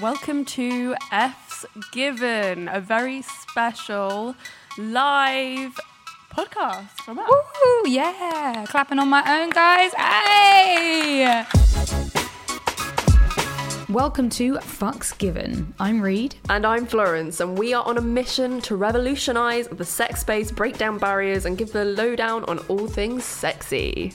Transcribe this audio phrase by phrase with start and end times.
[0.00, 4.34] Welcome to F's Given, a very special
[4.78, 5.78] live
[6.32, 7.28] podcast from us.
[7.28, 8.64] Woo, yeah.
[8.68, 9.92] Clapping on my own, guys.
[9.92, 11.44] Hey!
[13.90, 15.74] Welcome to Fucks Given.
[15.78, 16.36] I'm Reed.
[16.48, 20.78] And I'm Florence, and we are on a mission to revolutionize the sex space, break
[20.78, 24.14] down barriers, and give the lowdown on all things sexy.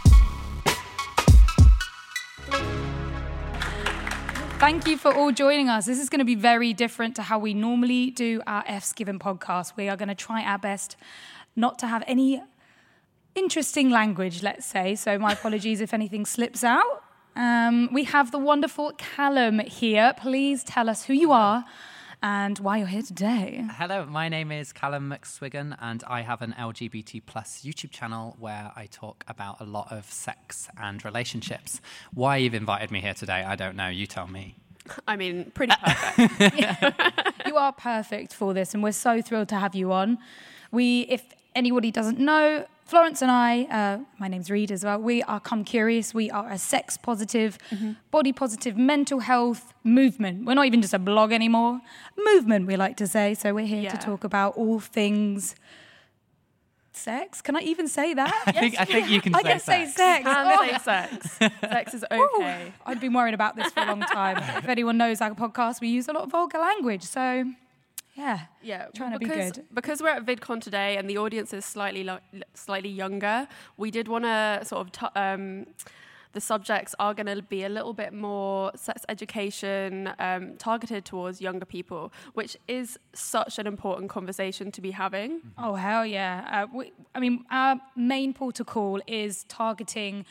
[4.59, 5.85] Thank you for all joining us.
[5.87, 9.17] This is going to be very different to how we normally do our F's Given
[9.17, 9.73] podcast.
[9.75, 10.97] We are going to try our best
[11.55, 12.41] not to have any
[13.33, 14.95] interesting language, let's say.
[14.95, 17.03] So, my apologies if anything slips out.
[17.35, 20.13] Um, we have the wonderful Callum here.
[20.17, 21.65] Please tell us who you are
[22.21, 23.65] and why you're here today.
[23.77, 28.71] Hello, my name is Callum McSwiggan, and I have an LGBT plus YouTube channel where
[28.75, 31.81] I talk about a lot of sex and relationships.
[32.13, 33.87] Why you've invited me here today, I don't know.
[33.87, 34.55] You tell me.
[35.07, 36.55] I mean, pretty perfect.
[37.47, 40.19] you are perfect for this, and we're so thrilled to have you on.
[40.71, 41.23] We, if
[41.55, 45.63] anybody doesn't know, Florence and I, uh, my name's Reed as well, we are Come
[45.63, 46.13] Curious.
[46.13, 47.93] We are a sex positive, mm-hmm.
[48.11, 50.45] body positive, mental health movement.
[50.45, 51.79] We're not even just a blog anymore,
[52.17, 53.33] movement, we like to say.
[53.33, 53.91] So we're here yeah.
[53.91, 55.55] to talk about all things
[56.93, 57.41] sex.
[57.41, 58.43] Can I even say that?
[58.45, 59.95] I, yes, think, I think you can I say can sex.
[59.95, 60.23] say sex.
[60.25, 60.67] Can oh.
[60.67, 61.37] say sex.
[61.61, 62.67] sex is okay.
[62.67, 64.37] Ooh, I've been worried about this for a long time.
[64.37, 67.03] if anyone knows our podcast, we use a lot of vulgar language.
[67.03, 67.45] So
[68.13, 68.39] yeah.
[68.61, 68.87] Yeah.
[68.95, 69.75] Trying because, to be good.
[69.75, 72.19] Because we're at VidCon today and the audience is slightly lo-
[72.53, 73.47] slightly younger,
[73.77, 74.91] we did want to sort of.
[74.91, 75.65] T- um,
[76.33, 81.41] the subjects are going to be a little bit more sex education um, targeted towards
[81.41, 85.41] younger people, which is such an important conversation to be having.
[85.57, 86.47] Oh, hell yeah.
[86.49, 90.25] Uh, we, I mean, our main protocol is targeting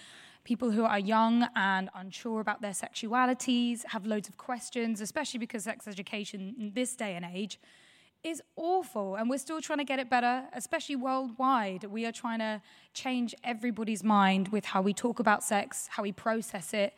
[0.44, 5.64] people who are young and unsure about their sexualities, have loads of questions, especially because
[5.64, 7.58] sex education in this day and age
[8.22, 11.84] is awful and we're still trying to get it better, especially worldwide.
[11.84, 12.60] We are trying to
[12.92, 16.94] change everybody's mind with how we talk about sex, how we process it.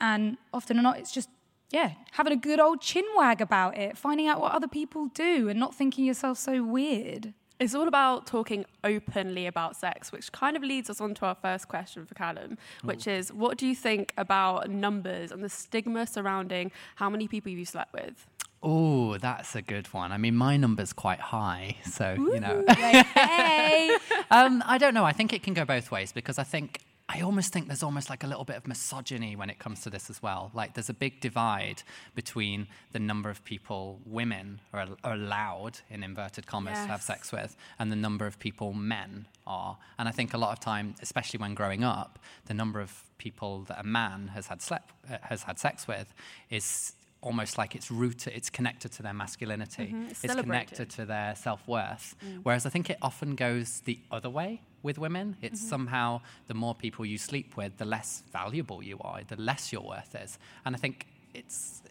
[0.00, 1.28] And often or not, it's just,
[1.70, 5.48] yeah, having a good old chin wag about it, finding out what other people do
[5.48, 7.32] and not thinking yourself so weird.
[7.58, 11.34] It's all about talking openly about sex, which kind of leads us on to our
[11.34, 13.12] first question for Callum, which Ooh.
[13.12, 17.68] is what do you think about numbers and the stigma surrounding how many people you've
[17.68, 18.26] slept with?
[18.62, 20.12] Oh, that's a good one.
[20.12, 22.64] I mean, my number's quite high, so Ooh, you know.
[22.68, 23.96] hey.
[24.30, 25.04] um, I don't know.
[25.04, 28.10] I think it can go both ways because I think I almost think there's almost
[28.10, 30.50] like a little bit of misogyny when it comes to this as well.
[30.52, 31.82] Like there's a big divide
[32.16, 36.84] between the number of people women are, are allowed, in inverted commas, yes.
[36.84, 39.78] to have sex with, and the number of people men are.
[39.98, 43.62] And I think a lot of time, especially when growing up, the number of people
[43.68, 46.12] that a man has had slept, uh, has had sex with
[46.50, 46.94] is
[47.26, 50.10] almost like it's rooted, it's connected to their masculinity, mm-hmm.
[50.10, 52.14] it's, it's connected to their self worth.
[52.24, 52.40] Mm.
[52.44, 55.36] Whereas I think it often goes the other way with women.
[55.42, 55.68] It's mm-hmm.
[55.68, 59.82] somehow the more people you sleep with, the less valuable you are, the less your
[59.82, 60.38] worth is.
[60.64, 61.82] And I think it's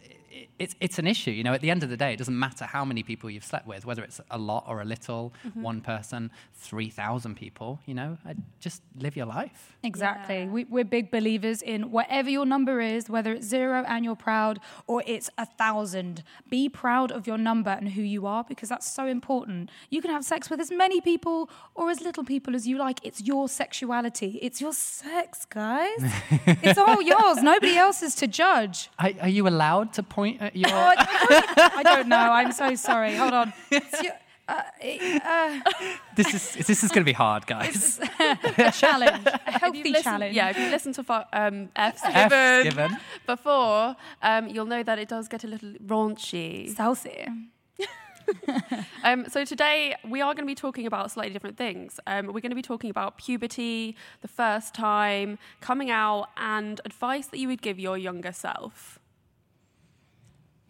[0.59, 1.31] it's, it's an issue.
[1.31, 3.45] You know, at the end of the day, it doesn't matter how many people you've
[3.45, 5.61] slept with, whether it's a lot or a little, mm-hmm.
[5.61, 8.17] one person, 3,000 people, you know,
[8.59, 9.75] just live your life.
[9.83, 10.39] Exactly.
[10.39, 10.63] Yeah.
[10.69, 14.59] We, are big believers in whatever your number is, whether it's zero and you're proud
[14.87, 18.89] or it's a thousand, be proud of your number and who you are because that's
[18.89, 19.69] so important.
[19.89, 22.99] You can have sex with as many people or as little people as you like.
[23.03, 25.89] It's your sexuality, it's your sex, guys.
[26.31, 27.41] it's all yours.
[27.41, 28.89] Nobody else is to judge.
[28.99, 30.24] Are, are you allowed to point?
[30.25, 30.69] Point at your.
[30.69, 32.17] Oh, I, don't know.
[32.17, 33.15] I'm so sorry.
[33.15, 33.53] Hold on.
[34.47, 34.61] Uh,
[35.23, 35.59] uh,
[36.15, 37.99] this is this is going to be hard, guys.
[38.19, 40.35] a challenge, a healthy challenge.
[40.35, 42.97] Yeah, if you listen to um, F's, given, given.
[43.25, 46.69] before, um, you'll know that it does get a little raunchy.
[46.75, 47.25] Saucy.
[49.03, 51.99] um, so today we are going to be talking about slightly different things.
[52.05, 57.25] Um, we're going to be talking about puberty, the first time, coming out, and advice
[57.29, 58.99] that you would give your younger self.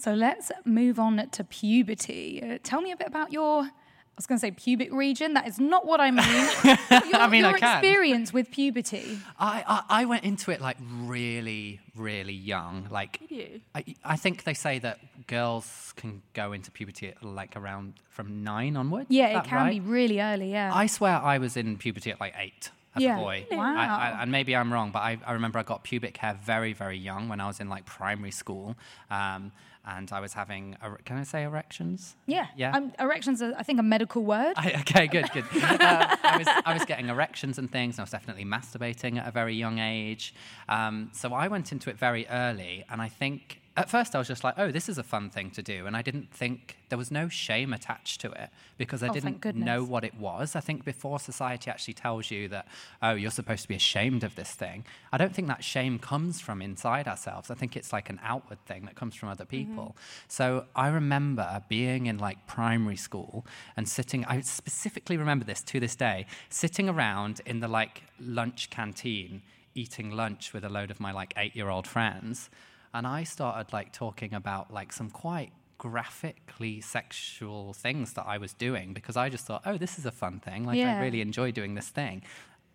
[0.06, 2.40] So let's move on to puberty.
[2.40, 3.72] Uh, tell me a bit about your I
[4.16, 5.34] was going to say pubic region.
[5.34, 6.24] That is not what I mean.
[7.10, 7.80] your, I mean, I your can.
[7.80, 9.18] experience with puberty.
[9.40, 12.88] I, I, I went into it like really, really young.
[12.92, 13.62] Like, Did you?
[13.74, 18.44] I, I think they say that girls can go into puberty at like around from
[18.44, 19.08] nine onwards.
[19.10, 19.72] Yeah, it can right?
[19.74, 20.52] be really early.
[20.52, 20.72] Yeah.
[20.72, 23.18] I swear I was in puberty at like eight as Yeah.
[23.18, 23.48] a boy.
[23.50, 23.60] Really?
[23.62, 24.18] I, I, Wow.
[24.22, 27.28] and maybe I'm wrong, but I, I remember I got pubic hair very, very young
[27.28, 28.78] when I was in like primary school.
[29.10, 29.52] Um,
[29.86, 32.16] and I was having, can I say erections?
[32.26, 32.48] yeah.
[32.56, 32.76] Yeah.
[32.76, 34.54] Um, erections are, I think, a medical word.
[34.56, 35.44] I, okay, good, good.
[35.64, 39.28] uh, I, was, I was getting erections and things, and I was definitely masturbating at
[39.28, 40.34] a very young age.
[40.70, 44.28] Um, so I went into it very early, and I think at first I was
[44.28, 45.86] just like, oh, this is a fun thing to do.
[45.86, 49.56] And I didn't think there was no shame attached to it because I Oh, didn't
[49.56, 50.56] know what it was.
[50.56, 52.68] I think before society actually tells you that,
[53.02, 56.40] oh, you're supposed to be ashamed of this thing, I don't think that shame comes
[56.40, 57.52] from inside ourselves.
[57.52, 59.72] I think it's like an outward thing that comes from other mm-hmm.
[59.72, 59.98] people.
[60.28, 63.46] So I remember being in like primary school
[63.76, 68.70] and sitting, I specifically remember this to this day, sitting around in the like lunch
[68.70, 69.42] canteen
[69.78, 72.50] eating lunch with a load of my like eight year old friends.
[72.96, 78.54] And I started like talking about like some quite graphically sexual things that I was
[78.54, 80.66] doing because I just thought, oh, this is a fun thing.
[80.66, 80.98] Like, Yeah.
[80.98, 82.22] I really enjoy doing this thing.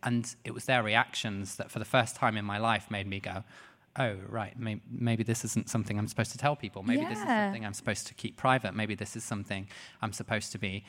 [0.03, 3.19] And it was their reactions that, for the first time in my life, made me
[3.19, 3.45] go,
[3.99, 6.83] oh, right, may- maybe this isn't something I'm supposed to tell people.
[6.83, 8.75] Maybe this is something I'm supposed to keep private.
[8.75, 9.69] Maybe this is something
[10.03, 10.85] I'm supposed to be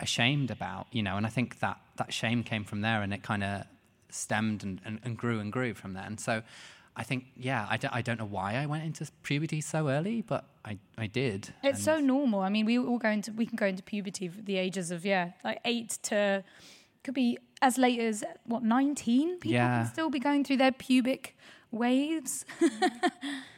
[0.00, 1.16] ashamed about, you know.
[1.16, 3.64] And I think that that shame came from there and it kind of
[4.10, 6.04] stemmed and, and, and grew and grew from there.
[6.04, 6.42] And so
[6.98, 10.22] I think, yeah, I don't, I don't know why I went into puberty so early,
[10.22, 11.50] but I, I did.
[11.62, 12.40] It's so normal.
[12.40, 15.04] I mean, we all go into we can go into puberty at the ages of
[15.04, 16.42] yeah, like eight to
[17.04, 19.38] could be as late as what nineteen.
[19.38, 19.82] People Yeah.
[19.82, 21.36] can still be going through their pubic
[21.76, 22.44] waves.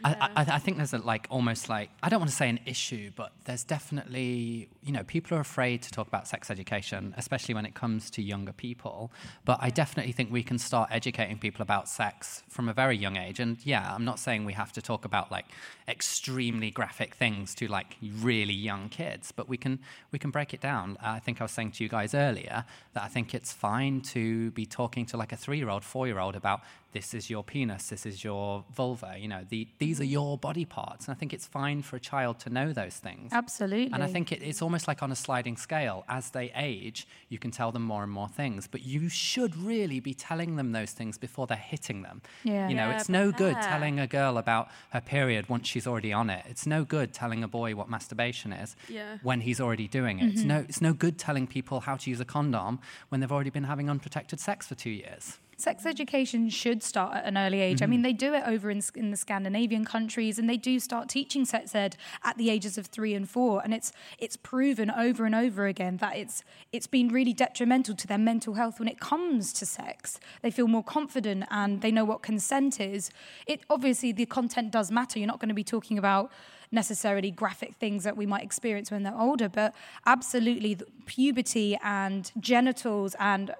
[0.05, 2.61] I, I, I think there's a, like almost like I don't want to say an
[2.67, 7.55] issue, but there's definitely you know people are afraid to talk about sex education, especially
[7.55, 9.13] when it comes to younger people.
[9.45, 13.17] But I definitely think we can start educating people about sex from a very young
[13.17, 13.41] age.
[13.41, 15.47] And yeah, I'm not saying we have to talk about like
[15.89, 19.81] extremely graphic things to like really young kids, but we can
[20.13, 20.97] we can break it down.
[21.03, 22.65] I think I was saying to you guys earlier
[22.95, 26.61] that I think it's fine to be talking to like a three-year-old, four-year-old about
[26.93, 30.65] this is your penis, this is your vulva, you know, the, these are your body
[30.65, 31.07] parts.
[31.07, 33.33] And I think it's fine for a child to know those things.
[33.33, 33.91] Absolutely.
[33.93, 36.05] And I think it, it's almost like on a sliding scale.
[36.09, 40.01] As they age, you can tell them more and more things, but you should really
[40.01, 42.23] be telling them those things before they're hitting them.
[42.43, 42.69] Yeah.
[42.69, 43.71] You know, Yeah, it's no good prepare.
[43.71, 46.45] telling a girl about her period once she's already on it.
[46.49, 49.19] It's no good telling a boy what masturbation is Yeah.
[49.23, 50.29] when he's already doing it.
[50.31, 50.49] It's mm-hmm.
[50.49, 52.81] no, it's no good telling people how to use a condom
[53.11, 55.39] when they've already been having unprotected sex for two years.
[55.61, 57.83] Sex education should start at an early age.
[57.83, 57.91] I Mm-hmm.
[57.91, 61.45] mean, they do it over in, in the Scandinavian countries, and they do start teaching
[61.45, 63.61] sex ed at the ages of three and four.
[63.65, 68.07] And it's it's proven over and over again that it's it's been really detrimental to
[68.07, 70.21] their mental health when it comes to sex.
[70.43, 73.11] They feel more confident and they know what consent is.
[73.49, 75.19] It obviously the content does matter.
[75.19, 76.31] You're not going to be talking about
[76.71, 79.75] necessarily graphic things that we might experience when they're older, but
[80.07, 83.55] absolutely the puberty and genitals and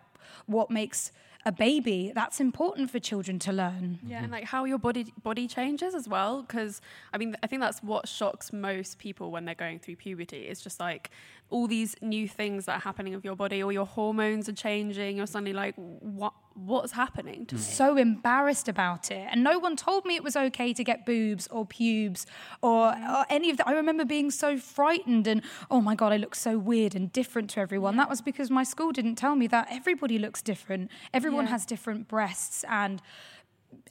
[0.47, 1.11] what makes
[1.45, 5.47] a baby that's important for children to learn Yeah, and like how your body body
[5.47, 6.43] changes as well.
[6.43, 6.81] Because
[7.13, 10.43] I mean, I think that's what shocks most people when they're going through puberty.
[10.43, 11.11] It's just like
[11.51, 15.17] all these new things that are happening with your body, or your hormones are changing.
[15.17, 16.35] You're suddenly like, what
[16.65, 17.59] what's happening to mm.
[17.59, 17.65] me?
[17.65, 21.47] so embarrassed about it and no one told me it was okay to get boobs
[21.49, 22.27] or pubes
[22.63, 25.41] or, or any of that i remember being so frightened and
[25.71, 28.65] oh my god i look so weird and different to everyone that was because my
[28.65, 31.53] school didn't tell me that everybody looks different everyone Yeah.
[31.53, 33.01] has different breasts and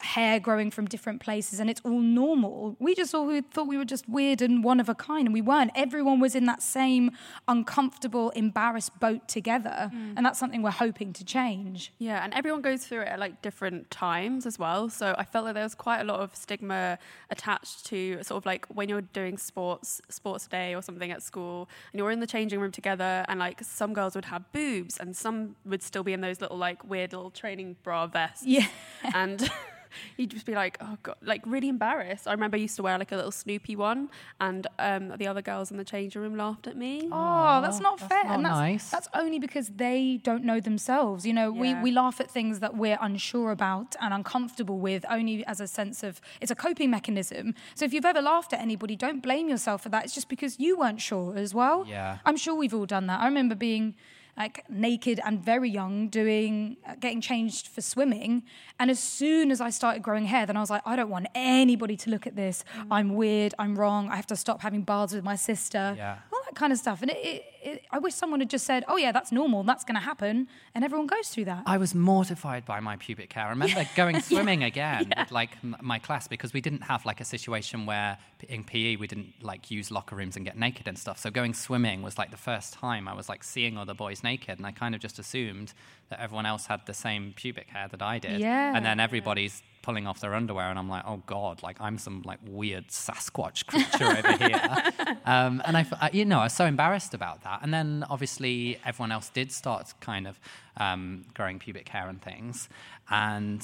[0.01, 2.75] hair growing from different places and it's all normal.
[2.79, 5.33] We just all we thought we were just weird and one of a kind and
[5.33, 5.71] we weren't.
[5.75, 7.11] Everyone was in that same
[7.47, 9.91] uncomfortable, embarrassed boat together.
[9.93, 10.13] Mm.
[10.17, 11.93] And that's something we're hoping to change.
[11.97, 14.89] Yeah, and everyone goes through it at like different times as well.
[14.89, 18.45] So I felt like there was quite a lot of stigma attached to sort of
[18.45, 22.27] like when you're doing sports, sports day or something at school, and you're in the
[22.27, 26.13] changing room together, and like some girls would have boobs, and some would still be
[26.13, 28.45] in those little like weird little training bra vests.
[28.45, 28.67] Yeah.
[29.13, 29.49] and.
[30.17, 32.27] You'd just be like, oh god, like really embarrassed.
[32.27, 35.41] I remember I used to wear like a little Snoopy one, and um, the other
[35.41, 37.07] girls in the changing room laughed at me.
[37.11, 38.23] Oh, that's not that's fair.
[38.25, 38.89] not and that's, nice.
[38.91, 41.25] that's only because they don't know themselves.
[41.25, 41.61] You know, Yeah.
[41.81, 45.67] we, we laugh at things that we're unsure about and uncomfortable with only as a
[45.67, 47.53] sense of it's a coping mechanism.
[47.75, 50.05] So if you've ever laughed at anybody, don't blame yourself for that.
[50.05, 51.85] It's just because you weren't sure as well.
[51.87, 52.17] Yeah.
[52.25, 53.19] I'm sure we've all done that.
[53.19, 53.95] I remember being
[54.37, 58.43] like naked and very young doing uh, getting changed for swimming.
[58.79, 61.27] And as soon as i started growing hair then i was like i don't want
[61.35, 62.63] anybody to look at this.
[62.91, 65.95] I'm weird i'm wrong i have to stop having baths with my sister.
[65.97, 66.17] Yeah.
[66.47, 67.01] That kind of stuff.
[67.01, 69.63] And it, it, it, I wish someone had just said, "Oh yeah, that's normal.
[69.63, 71.63] That's going to happen," and everyone goes through that.
[71.65, 73.45] I was mortified by my pubic hair.
[73.45, 77.21] I remember going swimming again with like m- my class because we didn't have like
[77.21, 80.97] a situation where in PE we didn't like use locker rooms and get naked and
[80.97, 81.19] stuff.
[81.19, 84.57] So going swimming was like the first time I was like seeing other boys naked,
[84.57, 85.73] and I kind of just assumed
[86.09, 88.39] that everyone else had the same pubic hair that I did.
[88.39, 88.75] Yeah.
[88.75, 92.21] And then everybody's pulling off their underwear, and I'm like, oh god, like I'm some
[92.25, 94.83] like weird Sasquatch creature over here.
[95.25, 97.59] Um, and I, you know, I was so embarrassed about that.
[97.61, 100.39] And then obviously everyone else did start kind of
[100.77, 102.69] um, growing pubic hair and things,
[103.09, 103.61] and.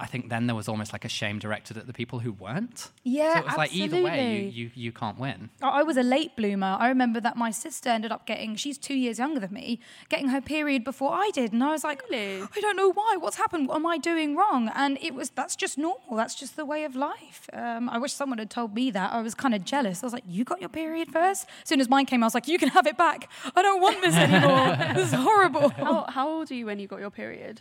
[0.00, 2.90] I think then there was almost like a shame directed at the people who weren't.
[3.04, 5.50] Yeah, so it was like either way, you, you, you can't win.
[5.62, 6.76] I I was a late bloomer.
[6.78, 10.28] I remember that my sister ended up getting, she's two years younger than me, getting
[10.28, 11.52] her period before I did.
[11.52, 12.42] And I was like, Really?
[12.56, 13.16] I don't know why.
[13.18, 13.68] What's happened?
[13.68, 14.70] What am I doing wrong?
[14.74, 16.16] And it was, that's just normal.
[16.16, 17.48] That's just the way of life.
[17.52, 19.12] Um, I wish someone had told me that.
[19.12, 20.02] I was kind of jealous.
[20.02, 21.46] I was like, you got your period first?
[21.62, 23.28] As soon as mine came, I was like, you can have it back.
[23.54, 24.76] I don't want this anymore.
[24.94, 25.70] this is horrible.
[25.70, 27.60] How, how old are you when you got your period?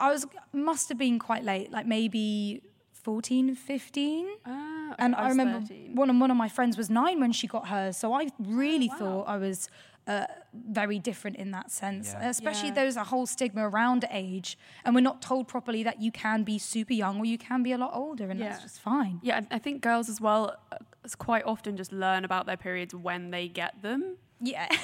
[0.00, 4.26] I was, must have been quite late, like maybe 14, 15.
[4.44, 5.94] Ah, and okay, I, remember 13.
[5.94, 8.88] one of one of my friends was nine when she got hers, so I really
[8.88, 8.96] wow.
[8.98, 9.68] thought I was
[10.06, 12.14] uh, very different in that sense.
[12.14, 12.28] Yeah.
[12.28, 12.74] Especially Yeah.
[12.74, 16.58] there's a whole stigma around age, and we're not told properly that you can be
[16.58, 19.20] super young or you can be a lot older, and that's just fine.
[19.22, 20.78] Yeah, I I think girls as well uh,
[21.18, 24.16] quite often just learn about their periods when they get them.
[24.40, 24.68] Yeah.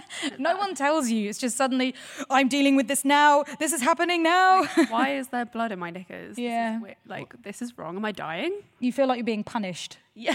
[0.38, 1.28] no one tells you.
[1.28, 1.94] It's just suddenly,
[2.30, 3.44] I'm dealing with this now.
[3.58, 4.64] This is happening now.
[4.88, 6.36] Why is there blood in my knickers?
[6.36, 6.80] This Yeah.
[6.80, 6.96] weird.
[7.06, 7.96] like this is wrong.
[7.96, 8.60] Am I dying?
[8.80, 9.98] you feel like you're being punished.
[10.14, 10.34] Yeah.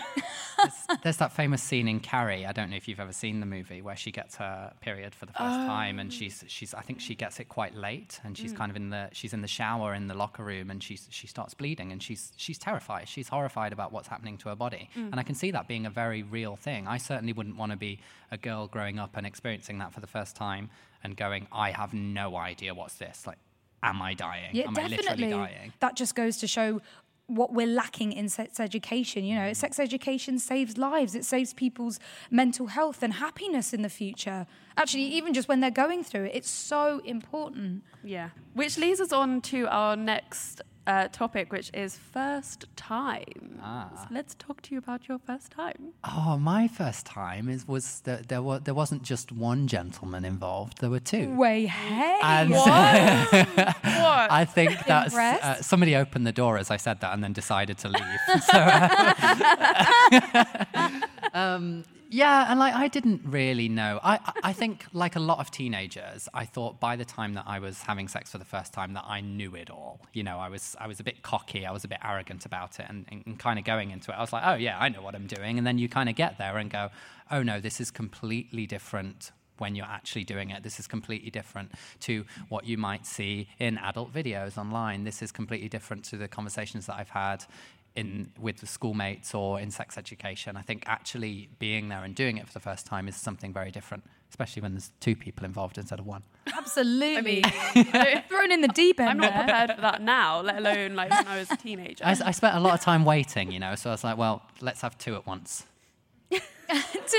[0.58, 2.46] There's, there's that famous scene in Carrie.
[2.46, 5.26] I don't know if you've ever seen the movie where she gets her period for
[5.26, 6.48] the first time, and she's oh.
[6.50, 8.58] she's I think she gets it quite late, and she's mm.
[8.58, 11.28] kind of in the she's in the shower in the locker room, and she's she
[11.28, 13.08] starts bleeding, and she's she's terrified.
[13.08, 15.12] She's horrified about what's happening to her body, mm.
[15.12, 16.88] and I can see that being a very real thing.
[16.88, 18.00] I certainly wouldn't want to be
[18.32, 20.70] a girl growing up and experiencing that for the first time
[21.04, 23.26] and going, I have no idea what's this.
[23.28, 23.38] Like,
[23.84, 24.50] am I dying?
[24.54, 25.08] Yeah, am definitely.
[25.08, 25.74] I literally dying?
[25.80, 26.82] That just goes to show
[27.28, 29.24] what we're lacking in sex education.
[29.24, 31.14] You know, sex education saves lives.
[31.14, 32.00] It saves people's
[32.32, 34.48] mental health and happiness in the future.
[34.76, 37.84] Actually, even just when they're going through it, it's so important.
[38.04, 38.30] Yeah.
[38.54, 43.60] Which leads us on to our next uh, topic, which is first time.
[43.62, 43.90] Ah.
[43.96, 45.94] So let's talk to you about your first time.
[46.04, 50.80] Oh, my first time is was there, there was there wasn't just one gentleman involved.
[50.80, 51.36] There were two.
[51.36, 52.20] Way hey.
[52.24, 54.32] And What?
[54.32, 57.78] I think that's uh, somebody opened the door as I said that and then decided
[57.80, 58.20] to leave.
[58.44, 58.86] so, uh,
[61.34, 64.00] um, yeah, and like I didn't really know.
[64.04, 67.60] I, I- think like a lot of teenagers, I thought by the time that I
[67.60, 70.02] was having sex for the first time that I knew it all.
[70.14, 72.80] You know, I was I was a bit cocky, I was a bit arrogant about
[72.80, 74.90] it, and, and, and kind of going into it, I was like, oh yeah, I
[74.90, 75.58] know what I'm doing.
[75.58, 76.90] And then you kind of get there and go,
[77.30, 80.62] oh no, this is completely different when you're actually doing it.
[80.64, 81.72] This is completely different
[82.02, 85.04] to what you might see in adult videos online.
[85.04, 87.44] This is completely different to the conversations that I've had
[87.98, 90.56] in with the schoolmates or in sex education.
[90.56, 93.72] I think actually being there and doing it for the first time is something very
[93.72, 96.24] different, especially when there's two people involved instead of one.
[96.56, 97.42] Absolutely.
[97.44, 99.44] I Thrown in the deep end I'm not there.
[99.44, 102.06] prepared for that now, let alone like when I was a teenager.
[102.06, 104.44] I, I spent a lot of time waiting, you know, so I was like, well,
[104.62, 105.66] let's have two at once.
[106.32, 107.14] Two months.
[107.14, 107.17] But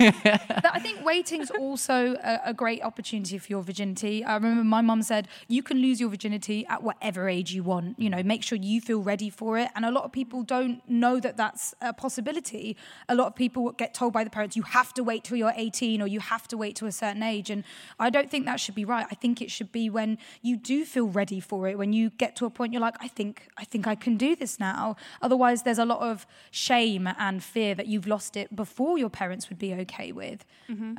[0.72, 4.24] I think waiting's also a, a great opportunity for your virginity.
[4.24, 7.98] I remember my mum said you can lose your virginity at whatever age you want.
[7.98, 9.68] You know, make sure you feel ready for it.
[9.76, 12.78] And a lot of people don't know that that's a possibility.
[13.10, 15.52] A lot of people get told by the parents you have to wait till you're
[15.54, 17.50] 18 or you have to wait to a certain age.
[17.50, 17.62] And
[17.98, 19.06] I don't think that should be right.
[19.10, 21.76] I think it should be when you do feel ready for it.
[21.76, 24.34] When you get to a point you're like, I think I think I can do
[24.34, 24.96] this now.
[25.20, 29.50] Otherwise, there's a lot of shame and fear that you've lost it before your parents
[29.50, 30.44] would be okay with.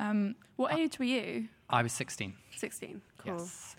[0.00, 1.48] Um, what age were you?
[1.70, 2.34] I was 16.
[2.56, 3.00] 16.
[3.18, 3.38] Cool.
[3.38, 3.76] Yes.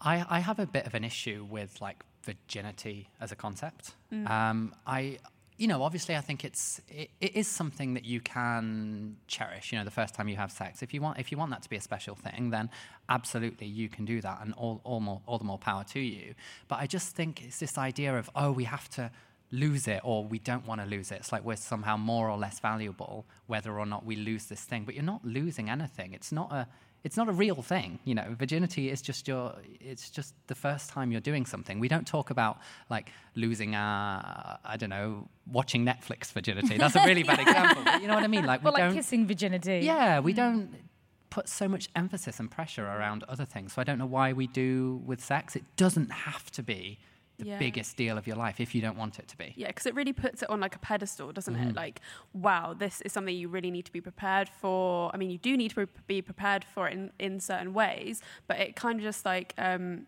[0.00, 3.94] I, I have a bit of an issue with like virginity as a concept.
[4.26, 5.18] Um, I,
[5.56, 9.72] you know, obviously, I think it's it, it is something that you can cherish.
[9.72, 11.62] You know, the first time you have sex, if you want if you want that
[11.62, 12.68] to be a special thing, then
[13.08, 16.34] absolutely you can do that, and all all more all the more power to you.
[16.68, 19.10] But I just think it's this idea of oh, we have to
[19.56, 21.16] lose it or we don't want to lose it.
[21.16, 24.84] It's like we're somehow more or less valuable whether or not we lose this thing.
[24.84, 26.12] But you're not losing anything.
[26.12, 26.68] It's not a
[27.04, 28.34] it's not a real thing, you know.
[28.36, 31.78] Virginity is just your it's just the first time you're doing something.
[31.78, 32.58] We don't talk about
[32.90, 36.78] like losing our I don't know, watching Netflix virginity.
[36.78, 37.84] That's a really bad example.
[37.84, 38.44] But you know what I mean?
[38.44, 39.80] Like we well, like don't kissing virginity.
[39.84, 40.36] Yeah, we mm.
[40.36, 40.74] don't
[41.30, 43.74] put so much emphasis and pressure around other things.
[43.74, 45.54] So I don't know why we do with sex.
[45.54, 46.98] It doesn't have to be
[47.38, 47.58] the Yeah.
[47.58, 49.52] biggest deal of your life if you don't want it to be.
[49.56, 51.70] Yeah, because it really puts it on like a pedestal, doesn't Mm-hmm.
[51.70, 51.76] it?
[51.76, 52.00] Like,
[52.32, 55.10] wow, this is something you really need to be prepared for.
[55.12, 58.58] I mean, you do need to be prepared for it in, in certain ways, but
[58.58, 60.06] it kind of just like um,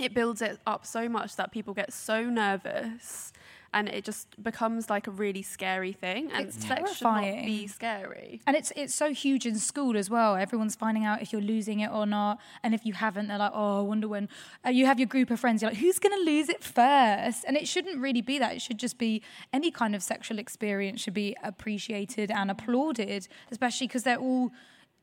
[0.00, 3.32] it builds it up so much that people get so nervous,
[3.74, 6.30] and it just becomes like a really scary thing.
[6.32, 8.40] And It's sex should not be scary.
[8.46, 10.36] And it's it's so huge in school as well.
[10.36, 12.38] Everyone's finding out if you're losing it or not.
[12.62, 14.28] And if you haven't, they're like, oh, I wonder when.
[14.64, 15.62] Uh, you have your group of friends.
[15.62, 17.44] You're like, who's going to lose it first?
[17.46, 18.54] And it shouldn't really be that.
[18.54, 19.22] It should just be
[19.52, 24.50] any kind of sexual experience should be appreciated and applauded, especially because they're all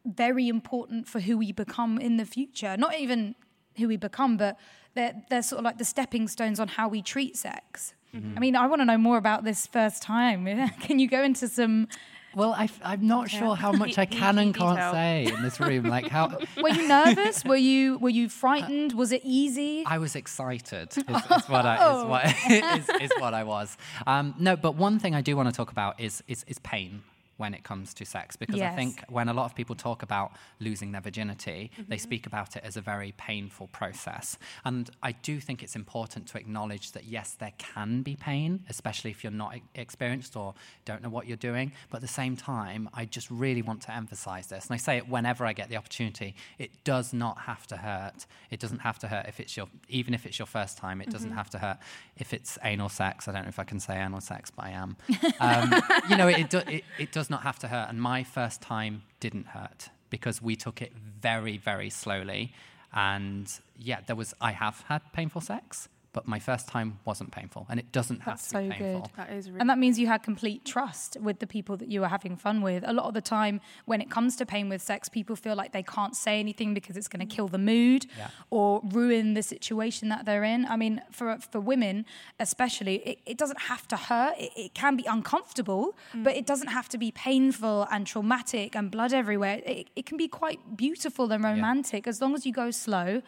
[0.05, 2.77] very important for who we become in the future.
[2.77, 3.35] Not even
[3.77, 4.57] who we become, but
[4.93, 7.94] they're, they're sort of like the stepping stones on how we treat sex.
[8.13, 10.47] I mean, I want to know more about this first time.
[10.81, 11.87] Can you go into some
[12.33, 13.39] Well, I, am not Yeah.
[13.39, 14.91] sure how much I can and can't detail.
[14.93, 15.83] say in this room.
[15.85, 17.43] Like how Were you nervous?
[17.43, 18.93] were you were you frightened?
[18.93, 19.83] Was it easy?
[19.85, 20.89] I was excited.
[20.97, 23.77] Is, is what I is what, is, is what I was.
[24.07, 27.03] Um, no, but one thing I do want to talk about is is, is pain
[27.37, 30.31] when it comes to sex because I think when a lot of people talk about
[30.59, 34.37] losing their virginity, they speak about it as a very painful process.
[34.63, 39.11] And I do think it's important to acknowledge that yes, there can be pain, especially
[39.11, 40.53] if you're not experienced or
[40.85, 41.71] don't know what you're doing.
[41.89, 44.67] But at the same time, I just really want to emphasize this.
[44.67, 46.35] And I say it whenever I get the opportunity.
[46.57, 48.25] It does not have to hurt.
[48.49, 51.09] It doesn't have to hurt if it's your, even if it's your first time, it
[51.09, 51.77] doesn't have to hurt.
[52.17, 54.69] If it's anal sex, I don't know if I can say anal sex, but I
[54.71, 54.97] am.
[55.39, 55.73] Um,
[56.09, 57.89] you know, it, do, it, it does not have to hurt.
[57.89, 62.53] And my first time didn't hurt because we took it very, very slowly.
[62.93, 67.67] And yeah, there was, I have had painful sex, but my first time wasn't painful.
[67.69, 69.01] And it doesn't have That's to be so painful.
[69.01, 69.11] good.
[69.17, 71.99] That is really And that means you had complete trust with the people that you
[71.99, 72.81] were having fun with.
[72.87, 73.59] A lot of the time,
[73.91, 76.95] when it comes to pain with sex, people feel like they can't say anything because
[76.95, 78.29] it's going to kill the mood Yeah.
[78.49, 80.65] or ruin the situation that they're in.
[80.73, 82.05] I mean, for for women
[82.39, 84.35] especially, it, it doesn't have to hurt.
[84.45, 86.23] It, it can be uncomfortable, mm.
[86.23, 89.61] but it doesn't have to be painful and traumatic and blood everywhere.
[89.65, 93.21] It, it can be quite beautiful and romantic as long as you go slow.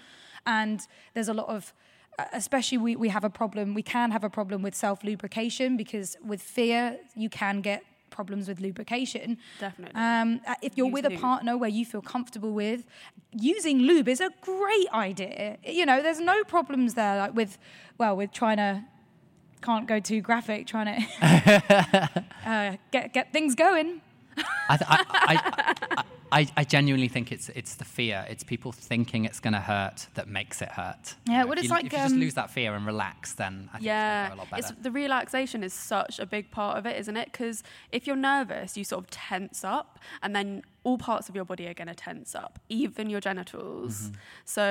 [0.46, 0.80] And
[1.14, 1.74] there's a lot of
[2.34, 6.18] especially we, we have a problem we can have a problem with self lubrication because
[6.26, 9.38] with fear you can get problems with lubrication.
[9.60, 10.00] Definitely.
[10.00, 12.86] um, uh, if you're Use with a partner where you feel comfortable with
[13.32, 15.58] using lube is a great idea.
[15.64, 17.58] You know there's no problems there like with
[17.98, 18.84] well with trying to
[19.62, 24.02] can't go too graphic trying to uh, get get things going.
[24.70, 28.26] I, th- I, I, I, I genuinely think it's it's the fear.
[28.30, 31.16] It's people thinking it's going to hurt that makes it hurt.
[31.28, 33.34] Yeah, well, if it's you, like, if you just um, lose that fear and relax,
[33.34, 36.20] then I think yeah, it's going to go a lot it's the relaxation is such
[36.20, 37.32] a big part of it, isn't it?
[37.32, 41.44] Because if you're nervous, you sort of tense up, and then all parts of your
[41.52, 43.94] body are going to tense up, even your genitals.
[43.96, 44.14] Mm-hmm.
[44.58, 44.66] So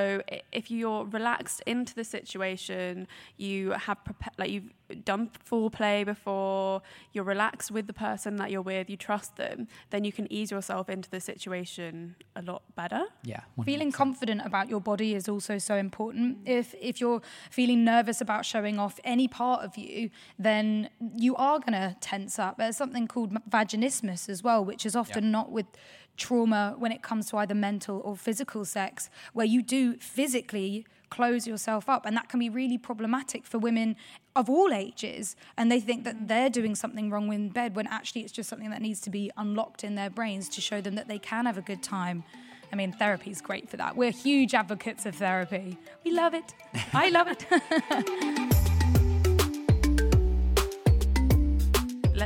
[0.61, 3.07] if you're relaxed into the situation,
[3.47, 4.71] you have prepa- like you've
[5.05, 6.81] done foreplay before,
[7.13, 9.57] you're relaxed with the person that you're with, you trust them,
[9.93, 11.93] then you can ease yourself into the situation
[12.35, 13.03] a lot better.
[13.33, 13.95] yeah, Feeling 100%.
[14.03, 16.39] confident about your body is also so important.
[16.47, 17.21] If if you're
[17.59, 20.09] feeling nervous about showing off any part of you,
[20.49, 20.89] then
[21.27, 22.53] you are going to tense up.
[22.57, 25.31] There's something called vaginismus as well, which is often Yeah.
[25.39, 25.67] not with
[26.17, 31.47] trauma when it comes to either mental or physical sex, where you do physically close
[31.47, 33.97] yourself up, and that can be really problematic for women
[34.35, 35.37] of all ages.
[35.57, 38.71] And they think that they're doing something wrong in bed when actually it's just something
[38.71, 41.59] that needs to be unlocked in their brains to show them that they can have
[41.59, 42.25] a good time.
[42.73, 43.97] I mean, therapy is great for that.
[43.97, 45.79] We're huge advocates of therapy.
[46.05, 46.55] We love it.
[46.93, 48.53] I love it.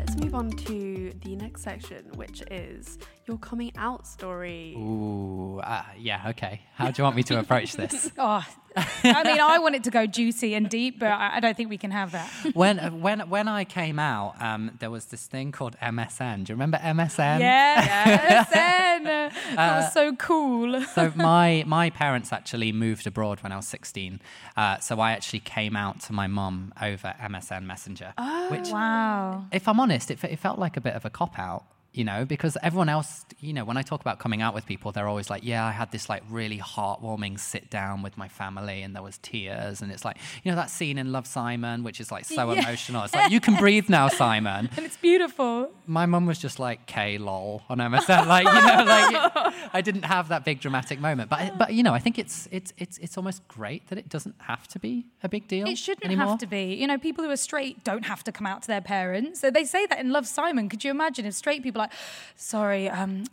[0.00, 4.74] Let's move on to the next section, which is your coming out story.
[4.78, 6.62] Ooh, uh, yeah, okay.
[6.74, 8.10] How do you want me to approach this?
[8.18, 8.42] oh,
[9.04, 11.70] I mean, I want it to go juicy and deep, but I I don't think
[11.70, 12.28] we can have that.
[12.54, 16.44] when when when I came out, um, there was this thing called MSN.
[16.44, 17.40] Do you remember MSN?
[17.40, 19.32] Yeah, MSN.
[19.56, 20.80] That was so cool.
[20.94, 24.20] so my my parents actually moved abroad when I was 16.
[24.56, 28.12] Uh, so I actually came out to my mum over MSN Messenger,
[28.50, 29.46] which, Wow.
[29.52, 31.64] if I'm honest, it, it felt like a bit of a cop out.
[31.92, 34.92] You know, because everyone else, you know, when I talk about coming out with people,
[34.92, 38.82] they're always like, "Yeah, I had this like really heartwarming sit down with my family,
[38.82, 42.00] and there was tears." And it's like, you know, that scene in Love Simon, which
[42.00, 42.62] is like so Yeah.
[42.62, 43.02] emotional.
[43.04, 45.70] It's like, "You can breathe now, Simon." And it's beautiful.
[45.86, 50.04] my mum was just like K lol on MSN, like you know, like I didn't
[50.04, 53.16] have that big dramatic moment, but but you know, I think it's it's it's it's
[53.18, 55.66] almost great that it doesn't have to be a big deal.
[55.66, 56.28] It shouldn't anymore.
[56.28, 56.74] have to be.
[56.74, 59.40] You know, people who are straight don't have to come out to their parents.
[59.40, 60.68] So they say that in Love Simon.
[60.68, 61.92] Could you imagine if straight people like,
[62.36, 63.24] sorry, um,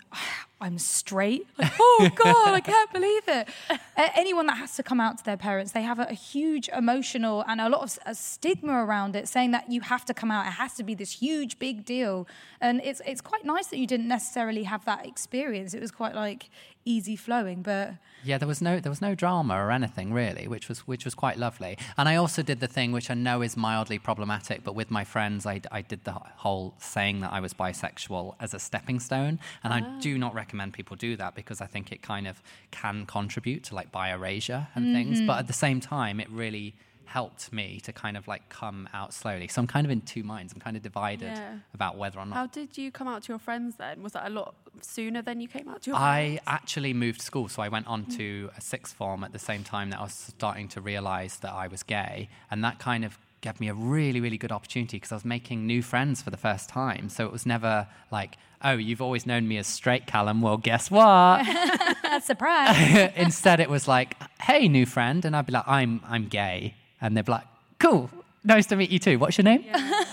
[0.59, 1.47] I'm straight.
[1.57, 3.47] Like, oh God, I can't believe it.
[3.69, 3.77] Uh,
[4.15, 7.43] anyone that has to come out to their parents, they have a, a huge emotional
[7.47, 10.45] and a lot of a stigma around it, saying that you have to come out.
[10.45, 12.27] It has to be this huge, big deal.
[12.61, 15.73] And it's it's quite nice that you didn't necessarily have that experience.
[15.73, 16.49] It was quite like
[16.85, 17.93] easy flowing, but
[18.23, 21.15] yeah, there was no there was no drama or anything really, which was which was
[21.15, 21.77] quite lovely.
[21.97, 25.03] And I also did the thing which I know is mildly problematic, but with my
[25.03, 29.39] friends, I, I did the whole saying that I was bisexual as a stepping stone,
[29.63, 33.05] and I do not recommend people do that because I think it kind of can
[33.05, 34.93] contribute to like bi erasure and mm-hmm.
[34.93, 35.21] things.
[35.21, 39.13] But at the same time, it really helped me to kind of like come out
[39.13, 39.47] slowly.
[39.47, 40.53] So I'm kind of in two minds.
[40.53, 41.55] I'm kind of divided yeah.
[41.73, 42.35] about whether or not.
[42.35, 44.03] How did you come out to your friends then?
[44.03, 46.41] Was that a lot sooner than you came out to your I friends?
[46.47, 49.89] actually moved school, so I went on to a sixth form at the same time
[49.91, 53.59] that I was starting to realize that I was gay, and that kind of gave
[53.59, 56.69] me a really, really good opportunity because I was making new friends for the first
[56.69, 57.07] time.
[57.09, 60.41] So it was never like, oh, you've always known me as straight, Callum.
[60.41, 61.45] Well, guess what?
[62.23, 63.11] Surprise.
[63.15, 67.15] Instead, it was like, hey, new friend, and I'd be like, I'm, I'm gay and
[67.15, 67.45] they're like,
[67.79, 68.09] cool,
[68.43, 69.19] nice to meet you too.
[69.19, 69.63] What's your name?
[69.65, 70.03] Yeah.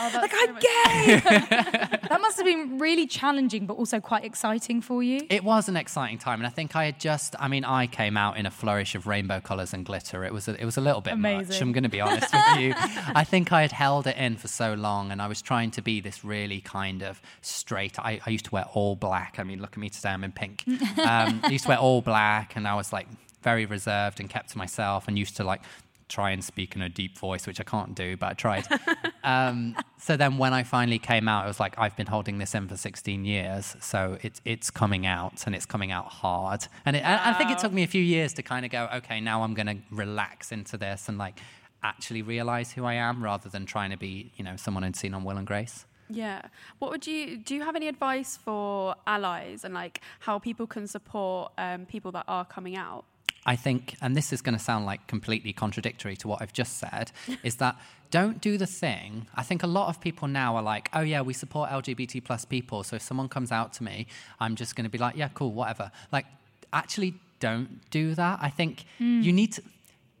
[0.00, 1.20] Oh, like, I'm gay.
[2.08, 5.26] that must have been really challenging, but also quite exciting for you.
[5.28, 6.40] It was an exciting time.
[6.40, 9.06] And I think I had just, I mean, I came out in a flourish of
[9.06, 10.24] rainbow colours and glitter.
[10.24, 11.48] It was a, it was a little bit Amazing.
[11.48, 11.60] much.
[11.60, 12.74] I'm going to be honest with you.
[12.76, 15.82] I think I had held it in for so long and I was trying to
[15.82, 17.98] be this really kind of straight.
[17.98, 19.36] I, I used to wear all black.
[19.38, 20.64] I mean, look at me today, I'm in pink.
[20.98, 23.06] Um, I used to wear all black and I was like
[23.42, 25.62] very reserved and kept to myself and used to like
[26.10, 28.66] try and speak in a deep voice, which I can't do, but I tried.
[29.24, 32.54] um, so then when I finally came out, it was like, I've been holding this
[32.54, 33.76] in for 16 years.
[33.80, 36.66] So it's, it's coming out and it's coming out hard.
[36.84, 37.20] And it, wow.
[37.24, 39.42] I, I think it took me a few years to kind of go, okay, now
[39.42, 41.38] I'm going to relax into this and like
[41.82, 45.14] actually realize who I am rather than trying to be, you know, someone I'd seen
[45.14, 45.86] on Will and Grace.
[46.10, 46.42] Yeah.
[46.80, 47.54] What would you do?
[47.54, 52.24] You have any advice for allies and like how people can support um, people that
[52.26, 53.04] are coming out?
[53.46, 56.78] I think, and this is going to sound like completely contradictory to what I've just
[56.78, 57.10] said,
[57.42, 57.76] is that
[58.10, 59.26] don't do the thing.
[59.34, 62.44] I think a lot of people now are like, oh yeah, we support LGBT plus
[62.44, 62.82] people.
[62.82, 64.06] So if someone comes out to me,
[64.40, 65.90] I'm just going to be like, yeah, cool, whatever.
[66.12, 66.26] Like,
[66.72, 68.40] actually, don't do that.
[68.42, 69.22] I think mm.
[69.22, 69.62] you need to.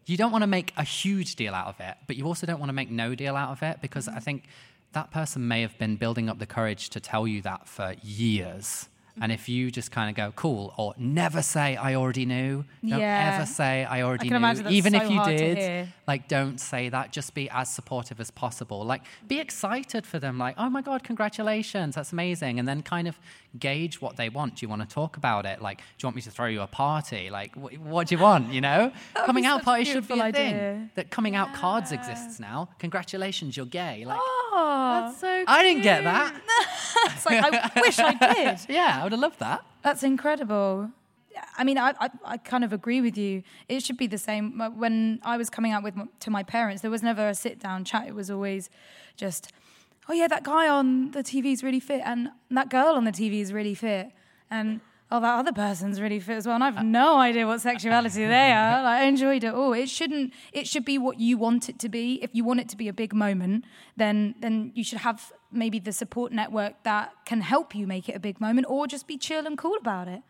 [0.06, 2.58] You don't want to make a huge deal out of it, but you also don't
[2.58, 4.44] want to make no deal out of it because I think
[4.92, 8.88] that person may have been building up the courage to tell you that for years
[9.20, 12.64] and if you just kind of go, cool, or never say, I already knew.
[12.86, 13.34] Don't yeah.
[13.34, 14.68] ever say, I already I knew.
[14.68, 17.12] Even so if you did, like, don't say that.
[17.12, 18.84] Just be as supportive as possible.
[18.84, 20.38] Like, be excited for them.
[20.38, 21.94] Like, oh my God, congratulations.
[21.94, 22.58] That's amazing.
[22.58, 23.18] And then kind of
[23.58, 24.56] gauge what they want.
[24.56, 25.60] Do you want to talk about it?
[25.60, 27.30] Like, do you want me to throw you a party?
[27.30, 28.52] Like, wh- what do you want?
[28.52, 28.92] You know?
[29.26, 30.42] coming out parties should be a idea.
[30.50, 30.90] thing.
[30.94, 31.42] That coming yeah.
[31.42, 32.68] out cards exists now.
[32.78, 34.04] Congratulations, you're gay.
[34.04, 35.48] Like, oh, that's so cute.
[35.48, 36.34] I didn't get that.
[37.06, 38.58] it's like, I wish I did.
[38.68, 39.64] yeah, would have loved that.
[39.82, 40.90] That's incredible.
[41.56, 43.42] I mean, I, I, I, kind of agree with you.
[43.68, 44.58] It should be the same.
[44.76, 47.84] When I was coming out with to my parents, there was never a sit down
[47.84, 48.06] chat.
[48.06, 48.68] It was always
[49.16, 49.52] just,
[50.08, 53.12] oh yeah, that guy on the TV is really fit, and that girl on the
[53.12, 54.10] TV is really fit,
[54.50, 56.54] and oh, that other person's really fit as well.
[56.54, 58.82] And I've no idea what sexuality they are.
[58.82, 59.72] Like, I enjoyed it all.
[59.72, 60.32] It shouldn't.
[60.52, 62.18] It should be what you want it to be.
[62.22, 63.64] If you want it to be a big moment,
[63.96, 68.14] then then you should have maybe the support network that can help you make it
[68.14, 70.22] a big moment, or just be chill and cool about it.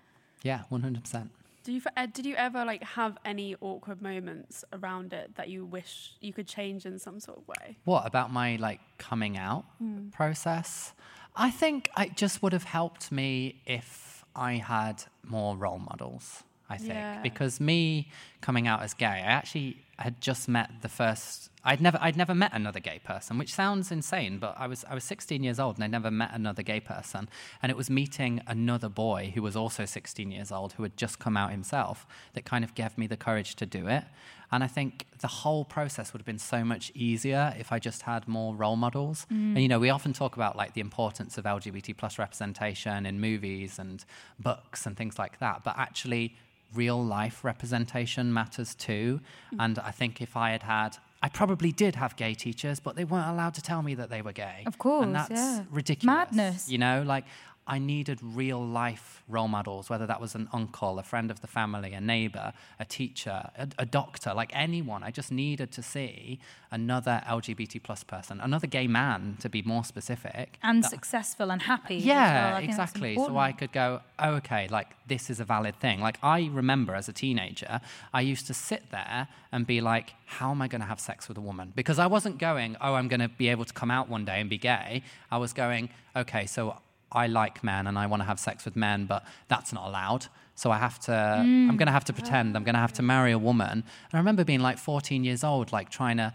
[0.43, 1.31] Yeah, one hundred percent.
[1.63, 6.15] Did you did you ever like have any awkward moments around it that you wish
[6.21, 7.77] you could change in some sort of way?
[7.85, 10.11] What about my like coming out mm.
[10.13, 10.95] process?
[11.37, 16.77] I think it just would have helped me if I had more role models, I
[16.77, 16.95] think.
[16.95, 17.21] Yeah.
[17.23, 18.09] Because me
[18.41, 22.35] coming out as gay, I actually had just met the first I'd never I'd never
[22.35, 25.77] met another gay person, which sounds insane, but I was I was 16 years old
[25.77, 27.29] and I never met another gay person.
[27.63, 31.19] And it was meeting another boy who was also 16 years old who had just
[31.19, 34.05] come out himself that kind of gave me the courage to do it.
[34.53, 38.03] And I think the whole process would have been so much easier if I just
[38.03, 39.27] had more role models.
[39.31, 39.55] Mm.
[39.55, 43.21] And you know, we often talk about like the importance of LGBT plus representation in
[43.21, 44.05] movies and
[44.41, 46.37] books and things like that, but actually
[46.75, 49.21] real life representation matters too.
[49.55, 49.57] Mm.
[49.61, 53.05] And I think if I had had I probably did have gay teachers, but they
[53.05, 54.63] weren't allowed to tell me that they were gay.
[54.67, 55.05] Of course.
[55.05, 55.65] And that's yeah.
[55.71, 56.07] ridiculous.
[56.07, 56.69] Madness.
[56.71, 57.25] You know, like
[57.71, 61.47] I needed real life role models, whether that was an uncle, a friend of the
[61.47, 65.05] family, a neighbor, a teacher, a, a, doctor, like anyone.
[65.05, 66.41] I just needed to see
[66.73, 71.63] another LGBT plus person, another gay man, to be more specific, and that, successful and
[71.63, 71.95] happy.
[71.95, 72.65] Yeah, well.
[72.65, 73.15] exactly.
[73.15, 76.01] So I could go, oh, okay, like this is a valid thing.
[76.01, 77.81] Like I remember as a teenager,
[78.13, 81.29] I used to sit there and be like, how am I going to have sex
[81.29, 81.73] with a woman?
[81.77, 84.41] Because I wasn't going, oh, I'm going to be able to come out one day
[84.41, 85.05] and be gay.
[85.31, 86.77] I was going, okay, so
[87.13, 90.27] I like men and I want to have sex with men, but that's not allowed.
[90.55, 91.69] So I have to, mm.
[91.69, 93.71] I'm going to have to pretend I'm going to have to marry a woman.
[93.71, 96.35] And I remember being like 14 years old, like trying to,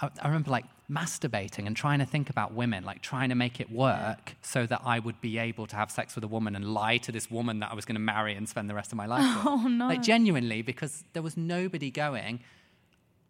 [0.00, 3.60] I, I remember like masturbating and trying to think about women, like trying to make
[3.60, 6.72] it work so that I would be able to have sex with a woman and
[6.72, 8.96] lie to this woman that I was going to marry and spend the rest of
[8.96, 9.46] my life with.
[9.56, 9.88] Oh, no.
[9.88, 12.40] Like genuinely, because there was nobody going,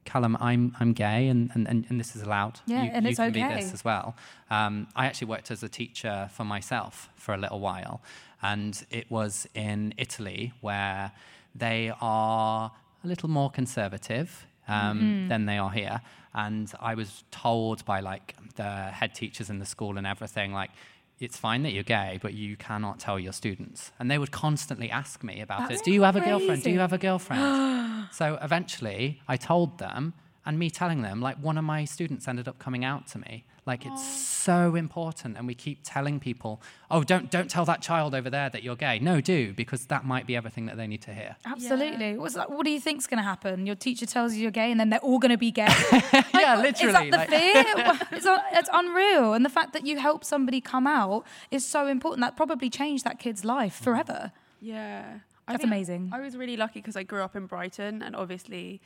[0.06, 2.60] Callum, I'm, I'm gay and, and, and, and this is allowed.
[2.66, 3.56] Yeah, you, and you it's can be okay.
[3.56, 4.08] this as well.
[4.50, 8.00] Um, I actually worked as a teacher for myself for a little while,
[8.40, 11.12] and it was in Italy where
[11.54, 12.72] they are
[13.04, 14.28] a little more conservative
[14.68, 15.28] um, Mm-hmm.
[15.28, 16.00] than they are here.
[16.34, 20.70] And I was told by like the head teachers in the school and everything, like,
[21.18, 23.92] it's fine that you're gay, but you cannot tell your students.
[23.98, 25.84] And they would constantly ask me about That's it.
[25.84, 26.62] Do you have a girlfriend?
[26.62, 28.08] Do you have a girlfriend?
[28.12, 32.48] so eventually I told them, and me telling them, like one of my students ended
[32.48, 33.44] up coming out to me.
[33.66, 38.14] Like it's so important, and we keep telling people, "Oh, don't don't tell that child
[38.14, 41.02] over there that you're gay." No, do because that might be everything that they need
[41.02, 41.34] to hear.
[41.44, 42.16] Absolutely.
[42.16, 43.66] What's that, what do you think's going to happen?
[43.66, 45.66] Your teacher tells you you're gay, and then they're all going to be gay.
[46.32, 46.70] yeah, literally.
[46.70, 47.10] Is literally.
[47.10, 48.08] that the fear?
[48.12, 49.34] it's, un- it's unreal.
[49.34, 52.20] And the fact that you help somebody come out is so important.
[52.20, 53.84] That probably changed that kid's life mm-hmm.
[53.84, 54.30] forever.
[54.60, 55.04] Yeah.
[55.48, 56.10] I That's think amazing.
[56.12, 58.80] I was really lucky because I grew up in Brighton, and obviously,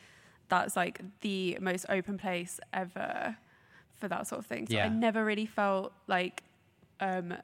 [0.48, 3.36] that's like the most open place ever
[4.00, 4.66] for that sort of thing.
[4.66, 4.86] So Yeah.
[4.86, 6.42] I never really felt like
[7.02, 7.36] um, uh,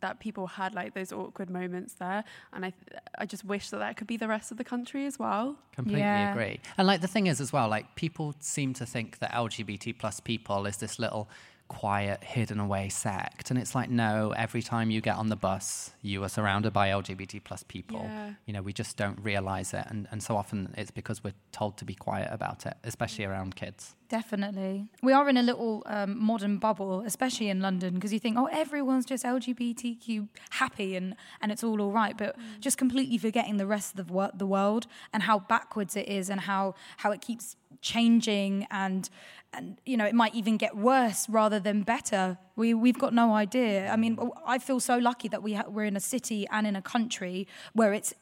[0.00, 2.72] that people had like those awkward moments there, and I
[3.16, 5.56] I just wish that that could be the rest of the country as well.
[5.72, 6.32] Completely Yeah.
[6.32, 6.60] agree.
[6.76, 10.20] And like the thing is as well, like people seem to think that LGBT plus
[10.20, 11.30] people is this little
[11.68, 13.50] quiet, hidden away sect.
[13.50, 16.88] And it's like, no, every time you get on the bus, you are surrounded by
[16.90, 18.02] LGBT plus people.
[18.04, 18.34] Yeah.
[18.44, 19.86] You know, we just don't realize it.
[19.88, 23.56] And, and so often it's because we're told to be quiet about it, especially around
[23.56, 23.94] kids.
[24.14, 24.86] Definitely.
[25.02, 28.48] We are in a little um, modern bubble, especially in London, because you think, oh,
[28.52, 33.66] everyone's just LGBTQ happy and, and it's all all right, but just completely forgetting the
[33.66, 37.22] rest of the, wor- the world and how backwards it is and how, how it
[37.22, 39.10] keeps changing and,
[39.52, 42.38] and, you know, it might even get worse rather than better.
[42.54, 43.88] We, we've got no idea.
[43.88, 46.76] I mean, I feel so lucky that we ha- we're in a city and in
[46.76, 48.14] a country where it's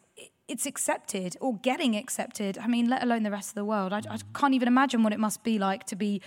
[0.53, 2.59] it's accepted or getting accepted.
[2.59, 3.93] I mean, let alone the rest of the world.
[3.93, 4.23] I, I mm.
[4.35, 6.21] can't even imagine what it must be like to be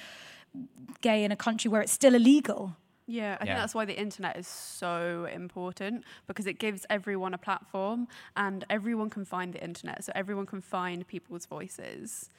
[1.01, 2.75] gay in a country where it's still illegal.
[3.07, 7.37] Yeah, I think that's why the internet is so important because it gives everyone a
[7.37, 10.03] platform and everyone can find the internet.
[10.03, 12.31] So everyone can find people's voices.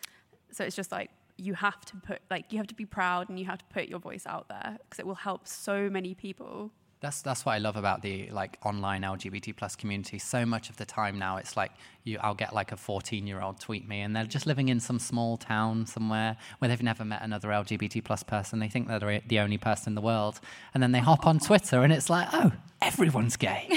[0.50, 3.38] So it's just like you have to put like you have to be proud and
[3.38, 6.72] you have to put your voice out there because it will help so many people.
[7.00, 10.18] That's that's what I love about the like online LGBT plus community.
[10.18, 11.70] So much of the time now, it's like
[12.04, 14.80] you, I'll get like a 14 year old tweet me, and they're just living in
[14.80, 18.60] some small town somewhere where they've never met another LGBT plus person.
[18.60, 20.40] They think they're the only person in the world,
[20.72, 23.68] and then they hop on Twitter, and it's like, oh, everyone's gay.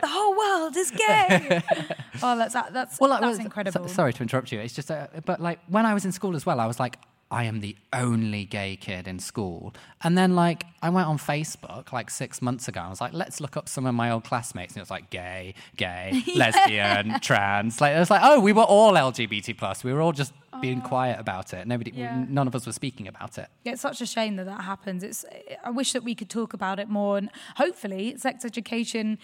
[0.00, 1.62] The whole world is gay.
[2.22, 3.88] oh, that's that's I that's was- incredible.
[3.88, 4.60] so- sorry to interrupt you.
[4.60, 6.96] It's just, uh, but like when I was in school as well, I was like,
[7.32, 9.72] I am the only gay kid in school.
[10.02, 12.80] And then like I went on Facebook like six months ago.
[12.80, 15.10] I was like, let's look up some of my old classmates, and it was like
[15.10, 17.80] gay, gay, lesbian, trans.
[17.80, 19.84] Like it was like, oh, we were all LGBT plus.
[19.84, 20.88] We were all just being oh.
[20.88, 21.66] quiet about it.
[21.68, 22.24] Nobody, Yeah.
[22.28, 23.48] none of us were speaking about it.
[23.64, 25.04] Yeah, it's such a shame that that happens.
[25.04, 25.24] It's.
[25.62, 29.18] I wish that we could talk about it more, and hopefully, sex education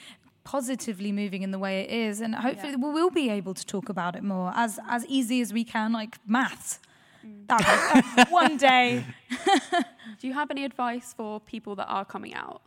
[0.44, 2.86] positively moving in the way it is, and hopefully, Yeah.
[2.86, 5.92] we will be able to talk about it more as as easy as we can,
[5.92, 6.78] like maths.
[8.28, 9.04] One day.
[10.20, 12.62] Do you have any advice for people that are coming out?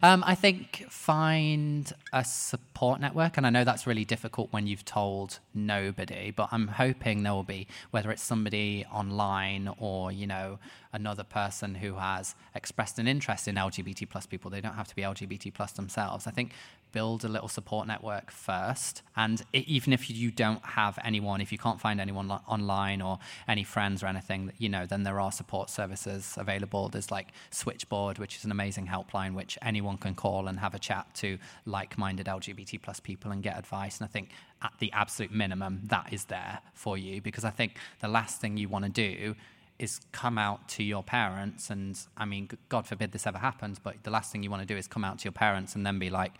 [0.00, 4.84] Um, I think find a support network, and I know that's really difficult when you've
[4.84, 6.30] told nobody.
[6.30, 10.60] But I'm hoping there will be, whether it's somebody online or you know
[10.92, 14.52] another person who has expressed an interest in LGBT plus people.
[14.52, 16.28] They don't have to be LGBT plus themselves.
[16.28, 16.52] I think
[16.92, 21.52] build a little support network first, and i even if you don't have anyone, if
[21.52, 25.20] you can't find anyone li- online or any friends or anything, you know, then there
[25.20, 26.88] are support services available.
[26.88, 30.78] There's like Switchboard, which is an amazing helpline which anyone can call and have a
[30.78, 33.98] chat to like-minded LGBT plus people and get advice.
[33.98, 34.30] And I think
[34.62, 38.56] at the absolute minimum, that is there for you because I think the last thing
[38.56, 39.34] you want to do
[39.78, 44.02] is come out to your parents and I mean, God forbid this ever happens, but
[44.02, 45.98] the last thing you want to do is come out to your parents and then
[45.98, 46.32] be like,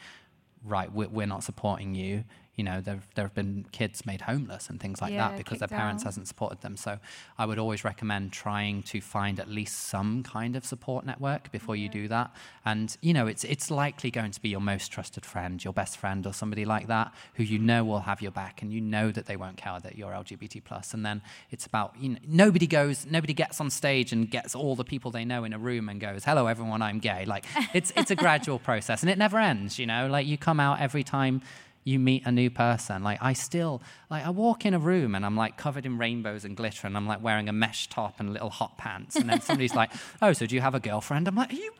[0.64, 2.25] right, we're, not supporting you.
[2.59, 5.61] You know, there there have been kids made homeless and things like Yeah, that because
[5.61, 6.09] their parents out.
[6.09, 6.77] hasn't supported them.
[6.77, 6.99] So
[7.38, 11.77] I would always recommend trying to find at least some kind of support network before
[11.77, 12.35] you do that.
[12.66, 15.97] And you know, it's it's likely going to be your most trusted friend, your best
[15.97, 19.11] friend, or somebody like that who you know will have your back, and you know
[19.12, 20.92] that they won't care that you're LGBT plus.
[20.92, 24.75] And then it's about you know, nobody goes, nobody gets on stage and gets all
[24.75, 27.92] the people they know in a room and goes, "Hello, everyone, I'm gay." Like it's
[27.97, 29.79] it's a gradual process, and it never ends.
[29.79, 31.40] You know, like you come out every time
[31.85, 33.03] you meet a new person.
[33.03, 36.45] Like I still like I walk in a room and I'm like covered in rainbows
[36.45, 39.17] and glitter and I'm like wearing a mesh top and little hot pants.
[39.17, 39.91] And then somebody's like,
[40.23, 41.29] Oh, so do you have a girlfriend?
[41.29, 41.73] I'm like, Are you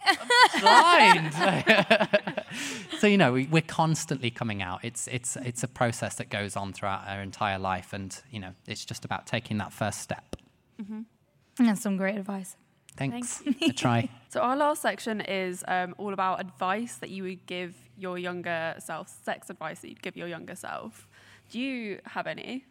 [0.61, 1.35] blind?
[2.99, 4.81] so you know, we, we're constantly coming out.
[4.83, 8.53] It's it's it's a process that goes on throughout our entire life and you know,
[8.67, 10.37] it's just about taking that first step.
[10.81, 11.67] Mm-hmm.
[11.67, 12.57] That's some great advice.
[12.99, 13.43] Thanks.
[13.63, 14.09] I try.
[14.31, 18.75] So our last section is um, all about advice that you would give your younger
[18.79, 21.09] self, sex advice that you'd give your younger self.
[21.51, 22.67] Do you have any?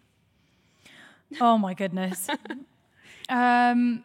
[1.42, 2.30] Oh my goodness.
[3.30, 4.04] um,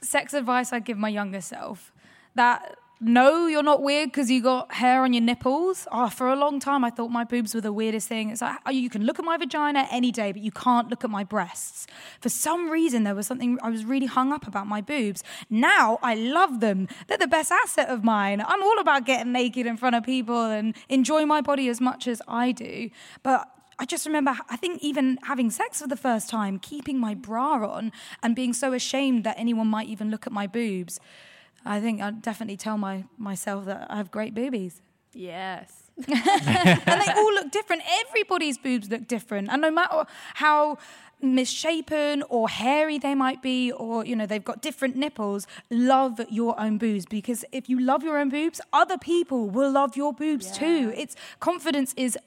[0.00, 1.92] sex advice I'd give my younger self.
[2.36, 5.86] That no, you're not weird because you got hair on your nipples.
[5.92, 8.30] Oh, for a long time, I thought my boobs were the weirdest thing.
[8.30, 11.10] It's like you can look at my vagina any day, but you can't look at
[11.10, 11.86] my breasts.
[12.20, 15.22] For some reason, there was something I was really hung up about my boobs.
[15.50, 16.88] Now I love them.
[17.06, 18.40] They're the best asset of mine.
[18.40, 22.08] I'm all about getting naked in front of people and enjoy my body as much
[22.08, 22.88] as I do.
[23.22, 23.46] But
[23.78, 27.62] I just remember, I think even having sex for the first time, keeping my bra
[27.66, 30.98] on, and being so ashamed that anyone might even look at my boobs.
[31.66, 34.80] I think I'd definitely tell my myself that I have great boobies.
[35.12, 35.90] Yes.
[36.06, 37.82] and they all look different.
[38.06, 39.48] Everybody's boobs look different.
[39.50, 40.78] And no matter how
[41.22, 46.58] misshapen or hairy they might be, or you know, they've got different nipples, love your
[46.60, 50.50] own boobs because if you love your own boobs, other people will love your boobs
[50.50, 50.92] too.
[50.94, 52.18] It's confidence is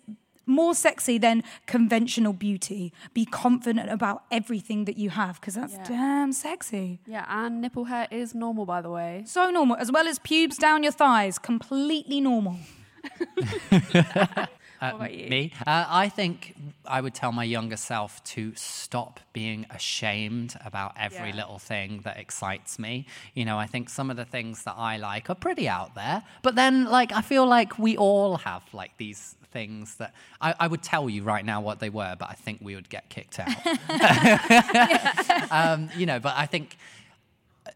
[0.50, 2.92] more sexy than conventional beauty.
[3.14, 5.84] Be confident about everything that you have because that's Yeah.
[5.84, 7.00] damn sexy.
[7.08, 9.24] Yeah, and nipple hair is normal, by the way.
[9.26, 12.58] So normal, as well as pubes down your thighs, completely normal.
[14.82, 15.28] Uh, about you?
[15.30, 15.52] Me?
[15.68, 21.32] Uh, I think I would tell my younger self to stop being ashamed about every
[21.32, 21.36] Yeah.
[21.36, 23.06] little thing that excites me.
[23.34, 26.24] You know, I think some of the things that I like are pretty out there,
[26.44, 30.68] but then, like, I feel like we all have, like, these things that I, I
[30.68, 33.40] would tell you right now what they were, but I think we would get kicked
[33.40, 33.50] out.
[35.52, 36.78] um, you know, but I think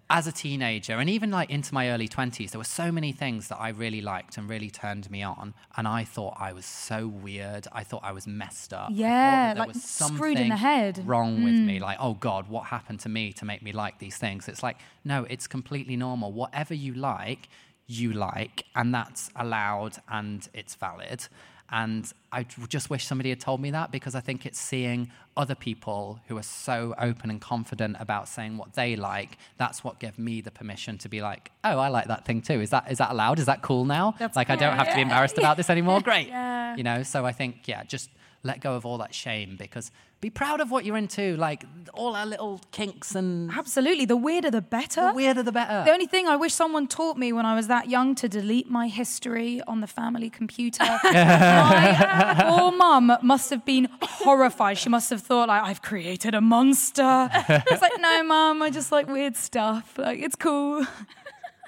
[0.09, 3.47] as a teenager and even like into my early 20s there were so many things
[3.47, 7.07] that i really liked and really turned me on and i thought i was so
[7.07, 10.95] weird i thought i was messed up Yeah, like was screwed in the something head.
[10.95, 11.07] Mm.
[11.07, 14.17] wrong with me like oh god what happened to me to make me like these
[14.17, 17.49] things it's like no it's completely normal whatever you like
[17.87, 21.27] you like and that's allowed and it's valid
[21.73, 25.55] and I just wish somebody had told me that because I think it's seeing other
[25.55, 29.39] people who are so open and confident about saying what they like.
[29.57, 32.61] That's what gave me the permission to be like, oh, I like that thing too.
[32.61, 33.39] Is that is that allowed?
[33.39, 34.13] Is that cool now?
[34.19, 35.99] That's like I don't have to be embarrassed about this anymore.
[36.03, 36.27] Great.
[36.27, 36.75] Yeah.
[36.75, 37.01] You know.
[37.01, 38.11] So I think yeah, just
[38.43, 39.89] let go of all that shame because
[40.23, 41.35] be proud of what you're into.
[41.35, 44.05] Like all our little kinks and Absolutely.
[44.05, 45.07] The weirder, the better.
[45.07, 45.83] the weirder the better.
[45.83, 48.69] The only thing I wish someone taught me when I was that young to delete
[48.69, 50.83] my history on the family computer.
[51.03, 54.77] my uh, poor mum must have been horrified.
[54.77, 57.29] She must have thought like I've created a monster.
[57.73, 59.97] It's like no, mum, I just like weird stuff.
[59.97, 60.85] Like it's cool.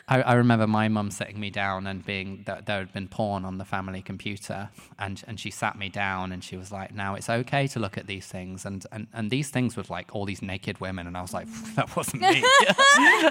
[0.07, 3.43] I, I remember my mum sitting me down and being that there had been porn
[3.43, 7.15] on the family computer, and and she sat me down and she was like, "Now
[7.15, 10.25] it's okay to look at these things," and and and these things with like all
[10.25, 12.41] these naked women, and I was like, "That wasn't me.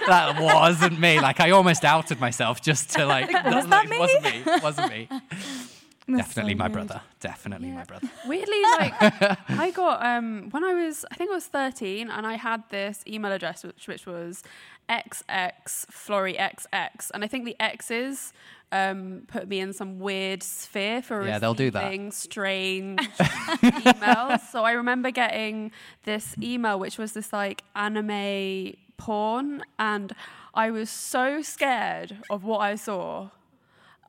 [0.09, 3.91] that wasn't me." Like I almost outed myself just to like, was like, that it
[3.91, 3.99] me?
[3.99, 4.43] wasn't me.
[4.63, 5.09] Wasn't me.
[6.07, 7.01] That's Definitely so my brother.
[7.21, 8.09] Definitely my brother.
[8.27, 8.93] Weirdly, like
[9.49, 13.03] I got um when I was I think I was 13 and I had this
[13.07, 14.43] email address which which was
[14.91, 18.35] XX Flory XX and I think the X's
[18.71, 22.13] um put me in some weird sphere for Yeah, they'll do that.
[22.13, 24.41] strange emails.
[24.51, 25.73] So I remember getting
[26.05, 30.13] this email which was this like anime porn and
[30.53, 33.31] I was so scared of what I saw.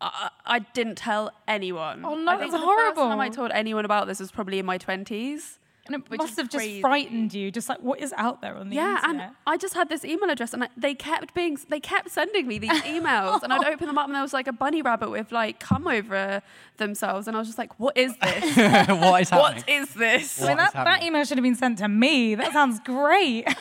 [0.02, 2.04] I, I didn't tell anyone.
[2.06, 4.60] Oh, no, I think that's the first time I told anyone about this was probably
[4.60, 5.60] in my twenties.
[5.88, 8.56] And it Which must is have just frightened you, just like what is out there
[8.58, 9.28] on the Yeah, internet.
[9.28, 12.48] and I just had this email address, and I, they kept being, they kept sending
[12.48, 15.12] me these emails, and I'd open them up, and there was like a bunny rabbit
[15.12, 16.42] with like come over
[16.78, 18.58] themselves, and I was just like, "What is this?
[18.88, 19.64] what is happening?
[19.64, 21.88] what is this?" I mean, What is that, that email should have been sent to
[21.88, 22.34] me.
[22.34, 23.48] That sounds great.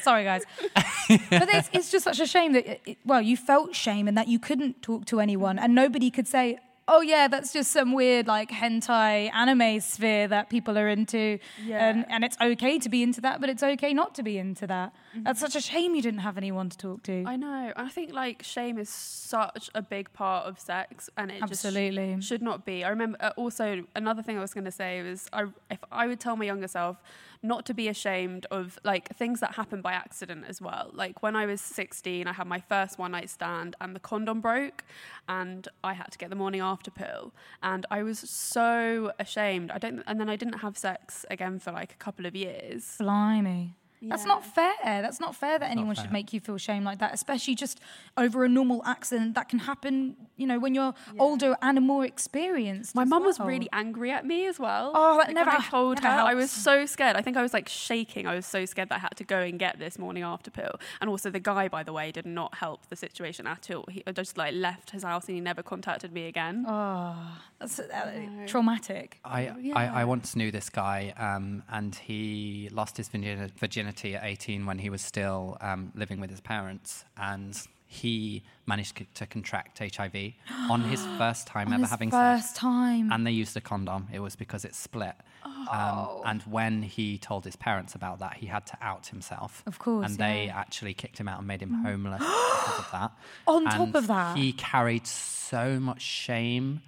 [0.00, 0.44] Sorry, guys.
[1.08, 4.16] but it's, it's just such a shame that, it, it- well, you felt shame and
[4.16, 7.92] that you couldn't talk to anyone and nobody could say, oh yeah, that's just some
[7.92, 11.88] weird like hentai anime sphere that people are into, Yeah.
[11.88, 14.66] and and it's okay to be into that, but it's okay not to be into
[14.66, 14.92] that.
[15.14, 15.22] Mm-hmm.
[15.22, 17.22] That's such a shame you didn't have anyone to talk to.
[17.24, 17.72] I know.
[17.76, 22.16] I think like shame is such a big part of sex, and it Absolutely.
[22.16, 22.82] just sh- should not be.
[22.82, 26.08] I remember uh, also another thing I was going to say was I, if I
[26.08, 26.96] would tell my younger self
[27.42, 30.90] not to be ashamed of like things that happen by accident as well.
[30.92, 34.40] Like when I was 16, I had my first one night stand, and the condom
[34.40, 34.84] broke,
[35.28, 37.32] and I had to get the morning after pill,
[37.62, 39.70] and I was so ashamed.
[39.70, 42.96] I don't, and then I didn't have sex again for like a couple of years.
[42.98, 43.76] Blimey.
[44.10, 44.72] That's not fair.
[44.84, 46.04] That's not fair that anyone fair.
[46.04, 47.80] should make you feel shame like that, especially just
[48.16, 52.94] over a normal accident that can happen, you know, when you're older and more experienced.
[52.94, 54.92] My as mum was really angry at me as well.
[54.94, 56.20] Oh, that Like, never- when I told never her.
[56.22, 57.16] I was so scared.
[57.16, 58.26] I think I was like shaking.
[58.26, 60.74] I was so scared that I had to go and get this morning after pill.
[61.00, 63.84] And also, the guy, by the way, did not help the situation at all.
[63.90, 66.64] He uh, just like left his house and he never contacted me again.
[66.68, 68.12] Oh, that's uh,
[68.46, 69.18] traumatic.
[69.24, 74.66] I, I, I once knew this guy, um, and he lost his virginity at 18
[74.66, 77.56] when he was still um, living with his parents, and
[77.86, 80.32] he managed c- to contract HIV
[80.70, 82.58] on his first time On ever his having first sex.
[82.58, 83.12] time.
[83.12, 84.08] And they used a condom.
[84.12, 85.14] It was because it split.
[85.44, 86.22] Oh.
[86.24, 89.62] Um, and when he told his parents about that, he had to out himself.
[89.66, 90.54] Of course, And they yeah.
[90.54, 90.56] Mm.
[90.56, 93.12] actually kicked him out and made him homeless because of that.
[93.46, 94.36] On top of that?
[94.38, 96.80] he carried so much shame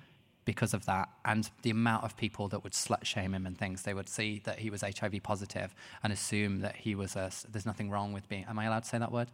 [0.45, 3.83] because of that and the amount of people that would slut shame him and things
[3.83, 7.67] they would see that he was hiv positive and assume that he was a, there's
[7.67, 9.29] nothing wrong with being am i allowed to say that word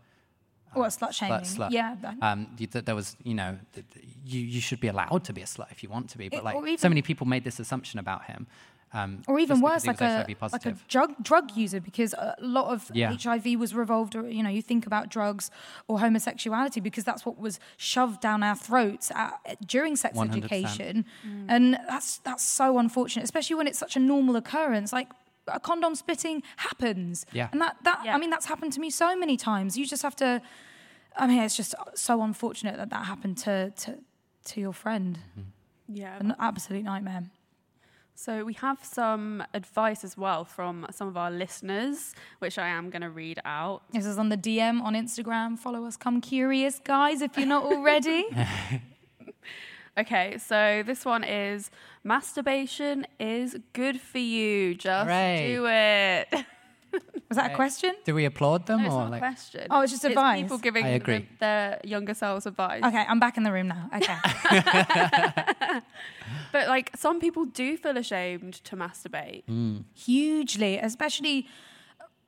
[0.72, 1.40] What slut shaming?
[1.40, 1.70] slut, slut.
[1.72, 1.96] Yeah.
[2.22, 5.32] um, you, that there was, you know, th- th- you, you should be allowed to
[5.32, 7.26] be a slut if you want to be, but It- like or so many people
[7.26, 8.46] made this assumption about him.
[8.92, 12.90] Um, or even worse, like a like a drug drug user, because a lot of
[12.92, 13.12] Yeah.
[13.12, 14.16] HIV was revolved.
[14.16, 15.48] ar- You know, you think about drugs
[15.86, 19.32] or homosexuality because that's what was shoved down our throats at,
[19.64, 20.36] during sex 100%.
[20.38, 21.04] education,
[21.48, 24.92] and that's that's so unfortunate, especially when it's such a normal occurrence.
[24.92, 25.08] Like
[25.46, 27.48] a condom splitting happens, Yeah.
[27.52, 28.16] and that that Yeah.
[28.16, 29.76] I mean that's happened to me so many times.
[29.78, 30.42] You just have to.
[31.16, 33.98] I mean, it's just so unfortunate that that happened to to
[34.46, 35.18] to your friend.
[35.86, 36.16] Yeah.
[36.18, 37.24] An absolute nightmare.
[38.22, 42.90] So we have some advice as well from some of our listeners, which I am
[42.90, 43.80] going to read out.
[43.94, 45.58] This is on the DM on Instagram.
[45.58, 48.26] Follow us, come curious, guys, if you're not already.
[49.98, 51.70] Okay, so this one is
[52.04, 54.74] masturbation is good for you.
[54.74, 55.46] Just Hooray.
[55.48, 56.46] do it.
[57.28, 57.94] Was that a question?
[58.04, 59.20] Do we applaud them No, it's or not a like?
[59.20, 59.66] question.
[59.70, 60.42] Oh, it's just advice.
[60.42, 61.18] people giving I agree.
[61.18, 62.82] them- their younger selves advice.
[62.82, 63.88] Okay, I'm back in the room now.
[63.94, 64.16] Okay.
[66.52, 69.44] But like some people do feel ashamed to masturbate.
[69.48, 69.84] Mm.
[69.94, 71.46] Hugely, especially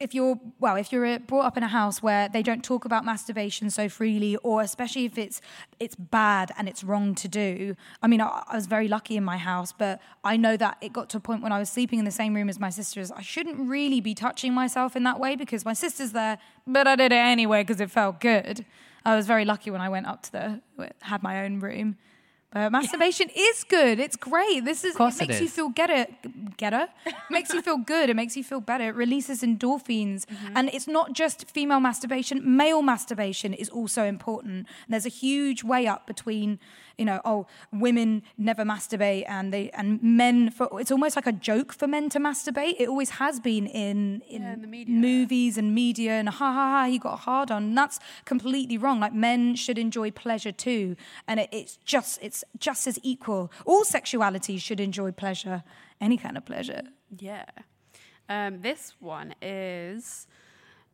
[0.02, 2.84] if you're well, if you're uh, brought up in a house where they don't talk
[2.84, 5.40] about masturbation so freely, or especially if it's
[5.78, 7.76] it's bad and it's wrong to do.
[8.02, 10.92] I mean, I, I was very lucky in my house, but I know that it
[10.92, 13.10] got to a point when I was sleeping in the same room as my sisters.
[13.12, 16.96] I shouldn't really be touching myself in that way because my sister's there, but I
[16.96, 18.64] did it anyway because it felt good.
[19.04, 20.60] I was very lucky when I went up to the
[21.02, 21.96] had my own room.
[22.54, 23.98] Uh, but masturbation is good.
[23.98, 24.64] It's great.
[24.64, 26.06] This is it it makes you feel getter
[26.56, 26.88] getter.
[27.30, 28.10] makes you feel good.
[28.10, 28.84] It makes you feel better.
[28.84, 30.26] It releases endorphins.
[30.54, 34.54] And it's not just female masturbation, male masturbation is also important.
[34.84, 36.58] And there's a huge way up between,
[37.02, 37.40] you know, oh,
[37.86, 38.10] women
[38.48, 42.18] never masturbate and they and men for it's almost like a joke for men to
[42.28, 42.74] masturbate.
[42.82, 44.94] It always has been in in, Yeah, in the media.
[45.10, 47.62] movies and media and ha ha ha he got hard on.
[47.70, 47.98] And that's
[48.32, 48.96] completely wrong.
[49.04, 50.84] Like men should enjoy pleasure too,
[51.28, 53.42] and it, it's just it's just as equal.
[53.70, 55.58] All sexuality should enjoy pleasure,
[56.00, 56.82] any kind of pleasure.
[57.18, 57.46] Yeah.
[58.28, 60.26] Um, this one is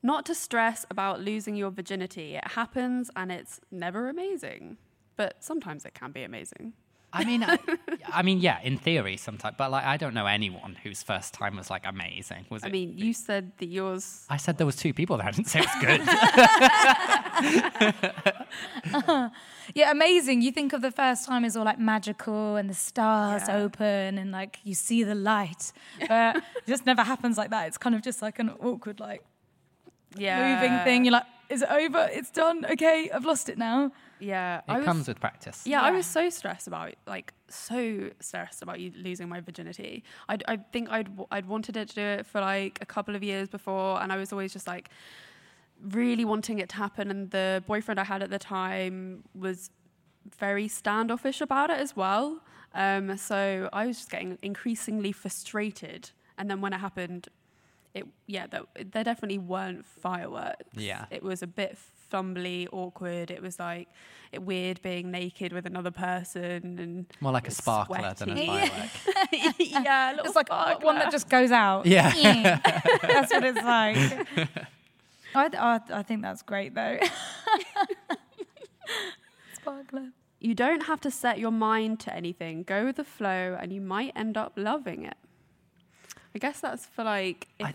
[0.02, 2.28] not to stress about losing your virginity.
[2.36, 4.78] It happens and it's never amazing,
[5.18, 6.72] but sometimes it can be amazing.
[7.10, 7.58] I mean, I,
[8.20, 11.56] I mean, yeah, in theory, sometimes, but like, I don't know anyone whose first time
[11.56, 12.44] was like amazing.
[12.50, 12.72] Was I it?
[12.72, 14.26] mean, you said that yours.
[14.28, 16.00] I said there was two people that I didn't say it was good.
[19.74, 20.40] Yeah, amazing.
[20.40, 23.56] You think of the first time as all like magical and the stars Yeah.
[23.58, 25.72] open and like you see the light,
[26.08, 27.68] but it just never happens like that.
[27.68, 29.22] It's kind of just like an awkward like
[30.16, 30.38] Yeah.
[30.40, 31.04] moving thing.
[31.04, 32.08] You're like, is it over?
[32.12, 32.64] It's done.
[32.64, 33.92] Okay, I've lost it now.
[34.20, 34.58] Yeah.
[34.58, 35.62] it I was, comes with practice.
[35.64, 40.04] Yeah, I was so stressed about like so stressed about you losing my virginity.
[40.28, 43.16] I I think I'd w- I'd wanted it to do it for like a couple
[43.16, 44.90] of years before, and I was always just like
[45.80, 47.10] really wanting it to happen.
[47.10, 49.70] And the boyfriend I had at the time was
[50.38, 52.40] very standoffish about it as well.
[52.74, 56.10] Um, so I was just getting increasingly frustrated.
[56.36, 57.28] And then when it happened,
[57.94, 58.62] it yeah, there,
[58.92, 60.64] there definitely weren't fireworks.
[60.74, 61.06] Yeah.
[61.10, 61.76] it was a bit
[62.12, 63.30] fumbly, awkward.
[63.30, 63.88] It was like
[64.32, 68.32] it weird being naked with another person and More like a it's sparkler than a
[68.32, 68.46] sweaty.
[68.46, 69.54] firework.
[69.58, 70.50] yeah, a It's like
[70.82, 71.86] one that just goes out.
[71.86, 72.12] Yeah.
[73.02, 73.96] that's what it's like.
[75.34, 76.98] I, I, I think that's great though.
[79.54, 80.10] Sparkler.
[80.40, 82.62] You don't have to set your mind to anything.
[82.62, 85.16] Go with the flow, and you might end up loving it.
[86.38, 87.74] I guess that's for like if I-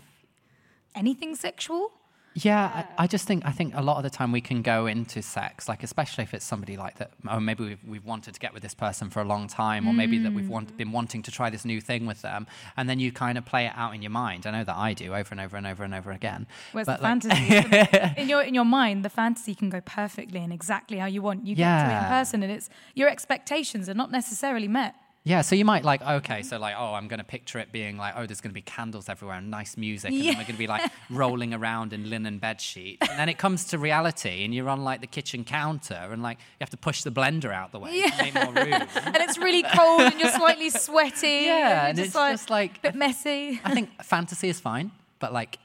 [0.94, 1.90] Anything sexual?
[2.36, 4.86] Yeah, I, I just think I think a lot of the time we can go
[4.86, 8.40] into sex, like especially if it's somebody like that, or maybe we've, we've wanted to
[8.40, 10.76] get with this person for a long time, or maybe that we've want, mm.
[10.76, 12.46] been wanting to try this new thing with them,
[12.76, 14.46] and then you kind of play it out in your mind.
[14.46, 16.46] I know that I do over and over and over and over again.
[16.72, 18.14] Where's But, the like- fantasy?
[18.20, 21.46] in your in your mind, the fantasy can go perfectly and exactly how you want.
[21.46, 24.96] You get to it in person, and it's your expectations are not necessarily met.
[25.26, 27.96] Yeah, so you might like, okay, so like, oh, I'm going to picture it being
[27.96, 30.32] like, oh, there's going to be candles everywhere and nice music, and then Yeah.
[30.32, 33.08] we're going to be like rolling around in linen bed sheets.
[33.08, 36.36] And then it comes to reality, and you're on like the kitchen counter, and like
[36.38, 38.72] you have to push the blender out the way to make more room.
[38.96, 41.26] and it's really cold, and you're slightly sweaty.
[41.46, 43.60] Yeah, and and you're it's just like, just like a bit messy.
[43.64, 45.58] I think fantasy is fine, but like,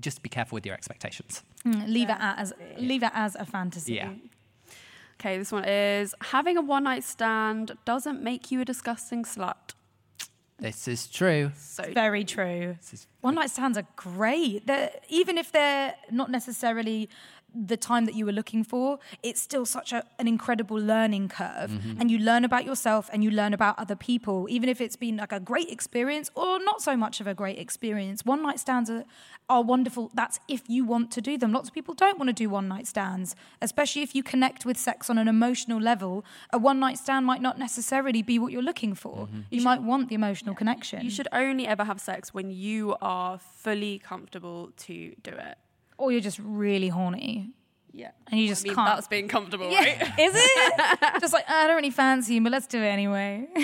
[0.00, 1.42] just be careful with your expectations.
[1.66, 3.94] Mm, leave it as leave it as a fantasy.
[3.94, 4.12] Yeah.
[5.18, 9.74] Okay, this one is having a one night stand doesn't make you a disgusting slut.
[10.58, 11.52] This is true.
[11.56, 12.76] So Very true.
[12.90, 14.66] This One night stands are great.
[14.66, 17.10] They're, even if they're not necessarily
[17.56, 21.70] the time that you were looking for, it's still such a, an incredible learning curve.
[21.70, 22.00] Mm-hmm.
[22.00, 25.16] And you learn about yourself and you learn about other people, even if it's been
[25.16, 28.24] like a great experience or not so much of a great experience.
[28.24, 29.04] One night stands are,
[29.48, 30.10] are wonderful.
[30.14, 31.52] That's if you want to do them.
[31.52, 34.76] Lots of people don't want to do one night stands, especially if you connect with
[34.76, 36.24] sex on an emotional level.
[36.52, 39.26] A one night stand might not necessarily be what you're looking for.
[39.26, 39.40] Mm-hmm.
[39.50, 41.02] You, might want the emotional connection.
[41.02, 45.58] you should only ever have sex when you are fully comfortable to do it.
[45.98, 47.50] Or you're just really horny
[47.92, 48.10] Yeah.
[48.30, 48.86] and you just I mean, can't.
[48.96, 50.00] that's being comfortable, right?
[50.18, 50.98] Is it?
[51.20, 53.48] just like "Ah, I don't really fancy him, but let's do it anyway.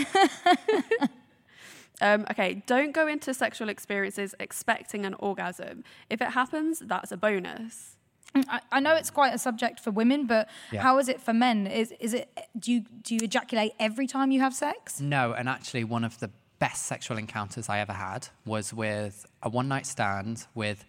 [2.00, 5.84] Um, okay, don't go into sexual experiences expecting an orgasm.
[6.10, 7.96] If it happens, that's a bonus.
[8.34, 10.82] I, I know it's quite a subject for women, but Yeah.
[10.82, 11.68] how is it for men?
[11.68, 12.28] Is is it
[12.58, 15.00] do you do you ejaculate every time you have sex?
[15.00, 19.48] No, and actually, one of the best sexual encounters I ever had was with a
[19.48, 20.84] one night stand with.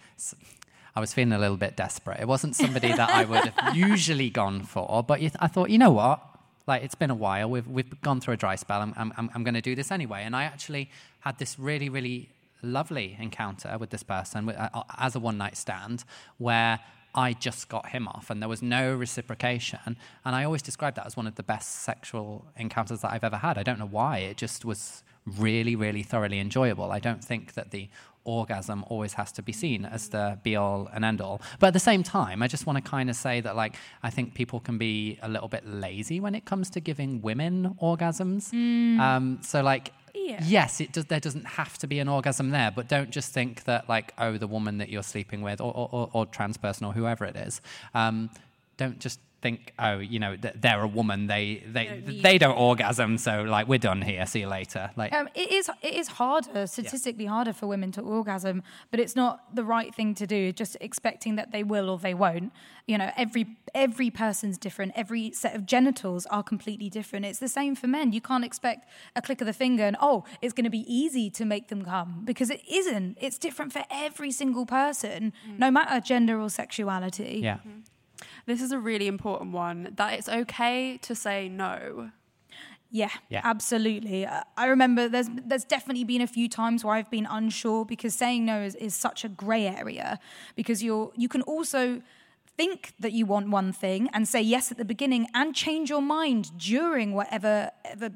[0.96, 2.20] I was feeling a little bit desperate.
[2.20, 5.92] It wasn't somebody that I would have usually gone for, but I thought, you know
[5.92, 6.22] what?
[6.68, 7.50] Like it's been a while.
[7.50, 8.82] We've we've gone through a dry spell.
[8.82, 10.24] I'm I'm I'm, going to do this anyway.
[10.24, 10.90] And I actually
[11.22, 12.30] had this really really
[12.62, 16.06] lovely encounter with this person with, uh, as a one night stand
[16.38, 16.80] where
[17.16, 19.98] I just got him off and there was no reciprocation.
[20.26, 23.38] And I always describe that as one of the best sexual encounters that I've ever
[23.38, 23.58] had.
[23.58, 24.20] I don't know why.
[24.20, 26.92] It just was really, really thoroughly enjoyable.
[26.92, 27.90] I don't think that the
[28.26, 31.42] orgasm always has to be seen as the be all and end all.
[31.60, 34.10] But at the same time, I just want to kind of say that, like, I
[34.10, 38.54] think people can be a little bit lazy when it comes to giving women orgasms.
[39.00, 40.40] Um, so, like, Yeah.
[40.44, 41.06] yes, it does.
[41.06, 44.38] There doesn't have to be an orgasm there, but don't just think that, like, oh,
[44.38, 47.36] the woman that you're sleeping with, or or, or, or trans person, or whoever it
[47.36, 47.62] is,
[47.94, 48.30] um,
[48.78, 51.28] don't just think, oh, you know, th- they're a woman.
[51.28, 54.26] They they Don't they don't orgasm, so like we're done here.
[54.26, 54.84] See you later.
[54.96, 59.16] Like, Um, it is it is harder, statistically harder for women to orgasm, but it's
[59.24, 60.52] not the right thing to do.
[60.52, 62.52] Just expecting that they will or they won't.
[62.88, 64.94] You know, every every person's different.
[64.96, 67.26] Every set of genitals are completely different.
[67.26, 68.14] It's the same for men.
[68.18, 68.82] You can't expect
[69.16, 71.82] a click of the finger and oh, it's going to be easy to make them
[71.84, 73.18] come because it isn't.
[73.22, 77.42] It's different for every single person, no matter gender or sexuality.
[77.44, 77.58] yeah.
[78.46, 82.12] This is a really important one that it's okay to say no.
[82.92, 83.42] Yeah, Yeah.
[83.44, 84.26] absolutely.
[84.26, 88.14] Uh, I remember there's there's definitely been a few times where I've been unsure because
[88.14, 90.20] saying no is, is such a grey area
[90.56, 92.02] because you're you can also
[92.56, 96.04] think that you want one thing and say yes at the beginning and change your
[96.04, 98.12] mind during whatever ever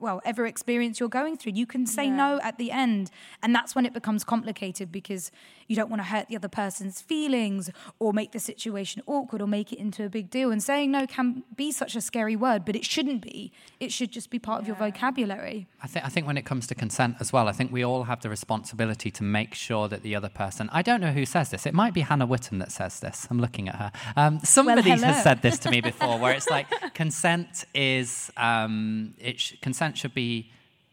[0.00, 2.16] well ever experience you're going through you can say Yeah.
[2.16, 3.12] no at the end
[3.44, 5.30] and that's when it becomes complicated because
[5.68, 9.46] you don't want to hurt the other person's feelings or make the situation awkward or
[9.46, 12.64] make it into a big deal and saying no can be such a scary word
[12.64, 16.08] but it shouldn't be it should just be part of your vocabulary I think I
[16.08, 19.10] think when it comes to consent as well, I think we all have the responsibility
[19.12, 20.68] to make sure that the other person.
[20.72, 21.66] I don't know who says this.
[21.66, 23.26] It might be Hannah Witton that says this.
[23.30, 23.92] I'm looking at her.
[24.16, 25.06] Um, somebody hello.
[25.06, 29.98] has said this to me before, where it's like consent is um, it sh- consent
[29.98, 30.50] should be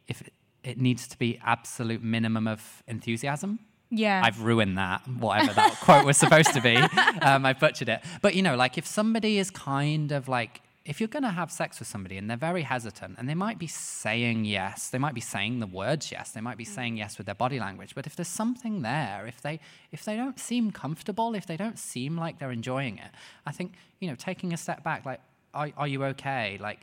[0.07, 3.59] if it, it needs to be absolute minimum of enthusiasm.
[3.93, 6.75] Yeah I've ruined that, whatever that quote was supposed to be.
[6.75, 8.01] Um, I butchered it.
[8.21, 11.49] But, you know, like if somebody is kind of like if you're going to have
[11.49, 15.13] sex with somebody and they're very hesitant and they might be saying yes, they might
[15.13, 18.05] be saying the words yes, they might be saying yes with their body language, but
[18.05, 19.59] if there's something there, if they
[19.91, 23.11] if they don't seem comfortable, if they don't seem like they're enjoying it,
[23.45, 25.21] I think, you know, taking a step back like
[25.53, 26.57] are, are you okay?
[26.59, 26.81] Like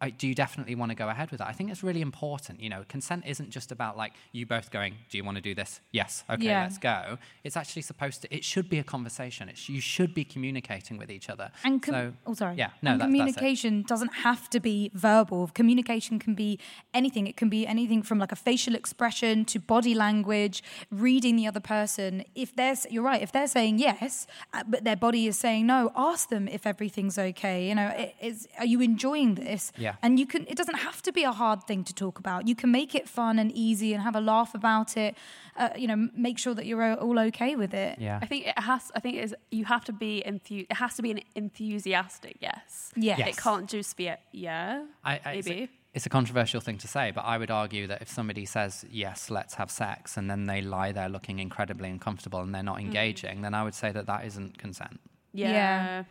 [0.00, 1.48] uh, do you definitely want to go ahead with that?
[1.48, 2.60] I think it's really important.
[2.60, 5.54] You know, consent isn't just about like you both going, do you want to do
[5.54, 5.80] this?
[5.92, 6.24] Yes.
[6.28, 6.62] Okay, Yeah.
[6.62, 7.18] let's go.
[7.44, 9.48] It's actually supposed to, it should be a conversation.
[9.48, 11.50] It's, you should be communicating with each other.
[11.64, 12.56] And com- so, oh, sorry.
[12.56, 13.16] Yeah, no, and that, that's it.
[13.18, 15.50] communication doesn't have to be verbal.
[15.54, 16.58] Communication can be
[16.92, 17.26] anything.
[17.26, 21.60] It can be anything from like a facial expression to body language, reading the other
[21.60, 22.24] person.
[22.34, 23.22] If they're, you're right.
[23.22, 27.18] If they're saying yes, uh, but their body is saying no, ask them if everything's
[27.18, 27.68] okay.
[27.68, 29.72] You know, i- is are you enjoying this?
[29.76, 29.83] Yeah.
[30.02, 30.42] And you can.
[30.48, 32.48] It doesn't have to be a hard thing to talk about.
[32.48, 35.14] You can make it fun and easy and have a laugh about it.
[35.56, 37.98] Uh, you know, make sure that you're all okay with it.
[37.98, 38.18] Yeah.
[38.22, 38.90] I think it has.
[38.96, 39.34] I think it is.
[39.50, 42.92] You have to be enthu- It has to be an enthusiastic yes.
[42.96, 43.28] Yes.
[43.28, 44.84] It can't just be a yeah.
[45.04, 45.70] I, I, it's, a, maybe.
[45.94, 49.30] it's a controversial thing to say, but I would argue that if somebody says, yes,
[49.30, 52.86] let's have sex, and then they lie there looking incredibly uncomfortable and they're not Mm.
[52.86, 55.00] engaging, then I would say that that isn't consent.
[55.32, 55.52] Yeah.
[55.52, 56.04] Yeah.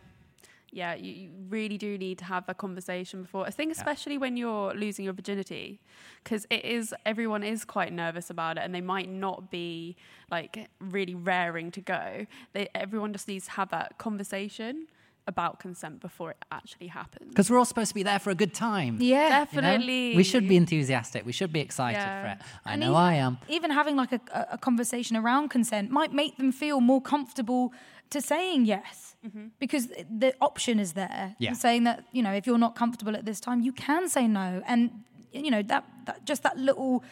[0.74, 3.46] Yeah, you, you really do need to have a conversation before.
[3.46, 5.78] I think especially when you're losing your virginity,
[6.24, 9.94] because it is everyone is quite nervous about it, and they might not be
[10.32, 12.26] like really raring to go.
[12.54, 14.88] They, everyone just needs to have that conversation
[15.26, 17.28] about consent before it actually happens.
[17.30, 18.98] Because we're all supposed to be there for a good time.
[19.00, 19.22] Yeah.
[19.24, 19.44] you know?
[19.44, 20.16] Definitely.
[20.16, 21.24] We should be enthusiastic.
[21.24, 22.20] We should be excited Yeah.
[22.22, 22.38] for it.
[22.66, 23.38] I And know even- I am.
[23.48, 27.72] Even having like a, a- a conversation around consent might make them feel more comfortable
[28.10, 29.46] to saying yes mm-hmm.
[29.58, 31.36] because the option is there.
[31.38, 31.52] Yeah.
[31.52, 34.62] Saying that, you know, if you're not comfortable at this time, you can say no.
[34.66, 37.02] And, you know, that, that just that little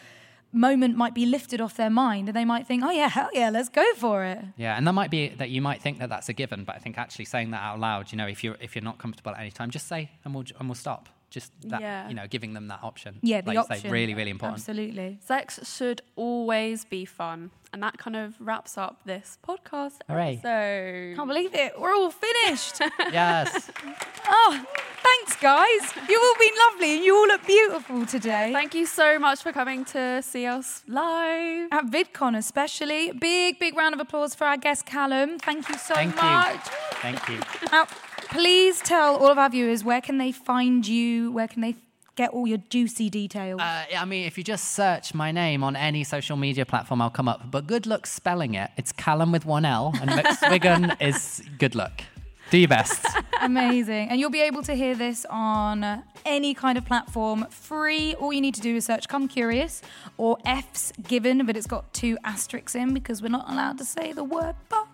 [0.53, 3.49] moment might be lifted off their mind and they might think, oh, yeah, hell yeah,
[3.49, 4.39] let's go for it.
[4.55, 6.79] Yeah, and that might be that you might think that that's a given, but I
[6.79, 9.39] think actually saying that out loud, you know, if you're if you're not comfortable at
[9.39, 11.09] any time, just say and we'll and we'll stop.
[11.33, 12.07] Just that, Yeah.
[12.09, 13.17] you know, giving them that option.
[13.23, 13.77] Yeah, the like you option.
[13.81, 14.59] say, really, really important.
[14.59, 15.17] Absolutely.
[15.25, 17.49] Sex should always be fun.
[17.73, 20.33] And that kind of wraps up this podcast Hooray.
[20.43, 21.15] episode.
[21.15, 21.73] Can't believe it.
[21.81, 22.75] We're all finished.
[23.11, 23.71] yes.
[24.27, 24.63] oh,
[25.01, 25.81] thanks, guys.
[26.07, 28.51] You've all been lovely and you all look beautiful today.
[28.53, 31.69] Thank you so much for coming to see us live.
[31.71, 33.11] at VidCon especially.
[33.13, 35.39] Big, big round of applause for our guest Callum.
[35.39, 36.53] Thank you so Thank much.
[36.53, 36.71] you.
[37.01, 37.39] Thank you.
[37.71, 37.87] Now,
[38.29, 41.75] please tell all of our viewers where can they find you, where can they
[42.15, 43.59] get all your juicy details.
[43.59, 47.09] Uh, I mean, if you just search my name on any social media platform, I'll
[47.09, 47.49] come up.
[47.49, 48.71] But good luck spelling it.
[48.77, 52.03] It's Callum with one L, and McSwiggan is good luck.
[52.51, 53.03] Do your best.
[53.41, 54.09] Amazing.
[54.09, 58.13] And you'll be able to hear this on any kind of platform free.
[58.15, 59.81] All you need to do is search Come Curious
[60.17, 64.13] or F's given, but it's got two asterisks in because we're not allowed to say
[64.13, 64.87] the word but.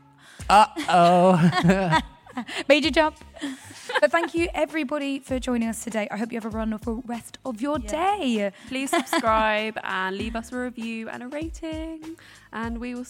[0.50, 2.00] Uh oh.
[2.68, 3.18] Major jump.
[4.02, 6.08] but thank you everybody for joining us today.
[6.12, 8.52] I hope you have a wonderful rest of your day.
[8.68, 12.18] Please subscribe and leave us a review and a rating.
[12.54, 13.06] And we will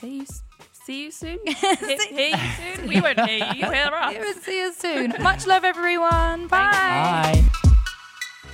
[0.00, 0.26] hear you,
[0.72, 1.38] see you soon.
[1.44, 2.88] hear, hear you soon.
[2.88, 3.70] We won't hear you.
[3.70, 4.36] Hear us.
[4.42, 5.14] See you soon.
[5.20, 6.48] Much love, everyone.
[6.48, 7.44] Bye.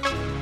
[0.00, 0.34] Bye.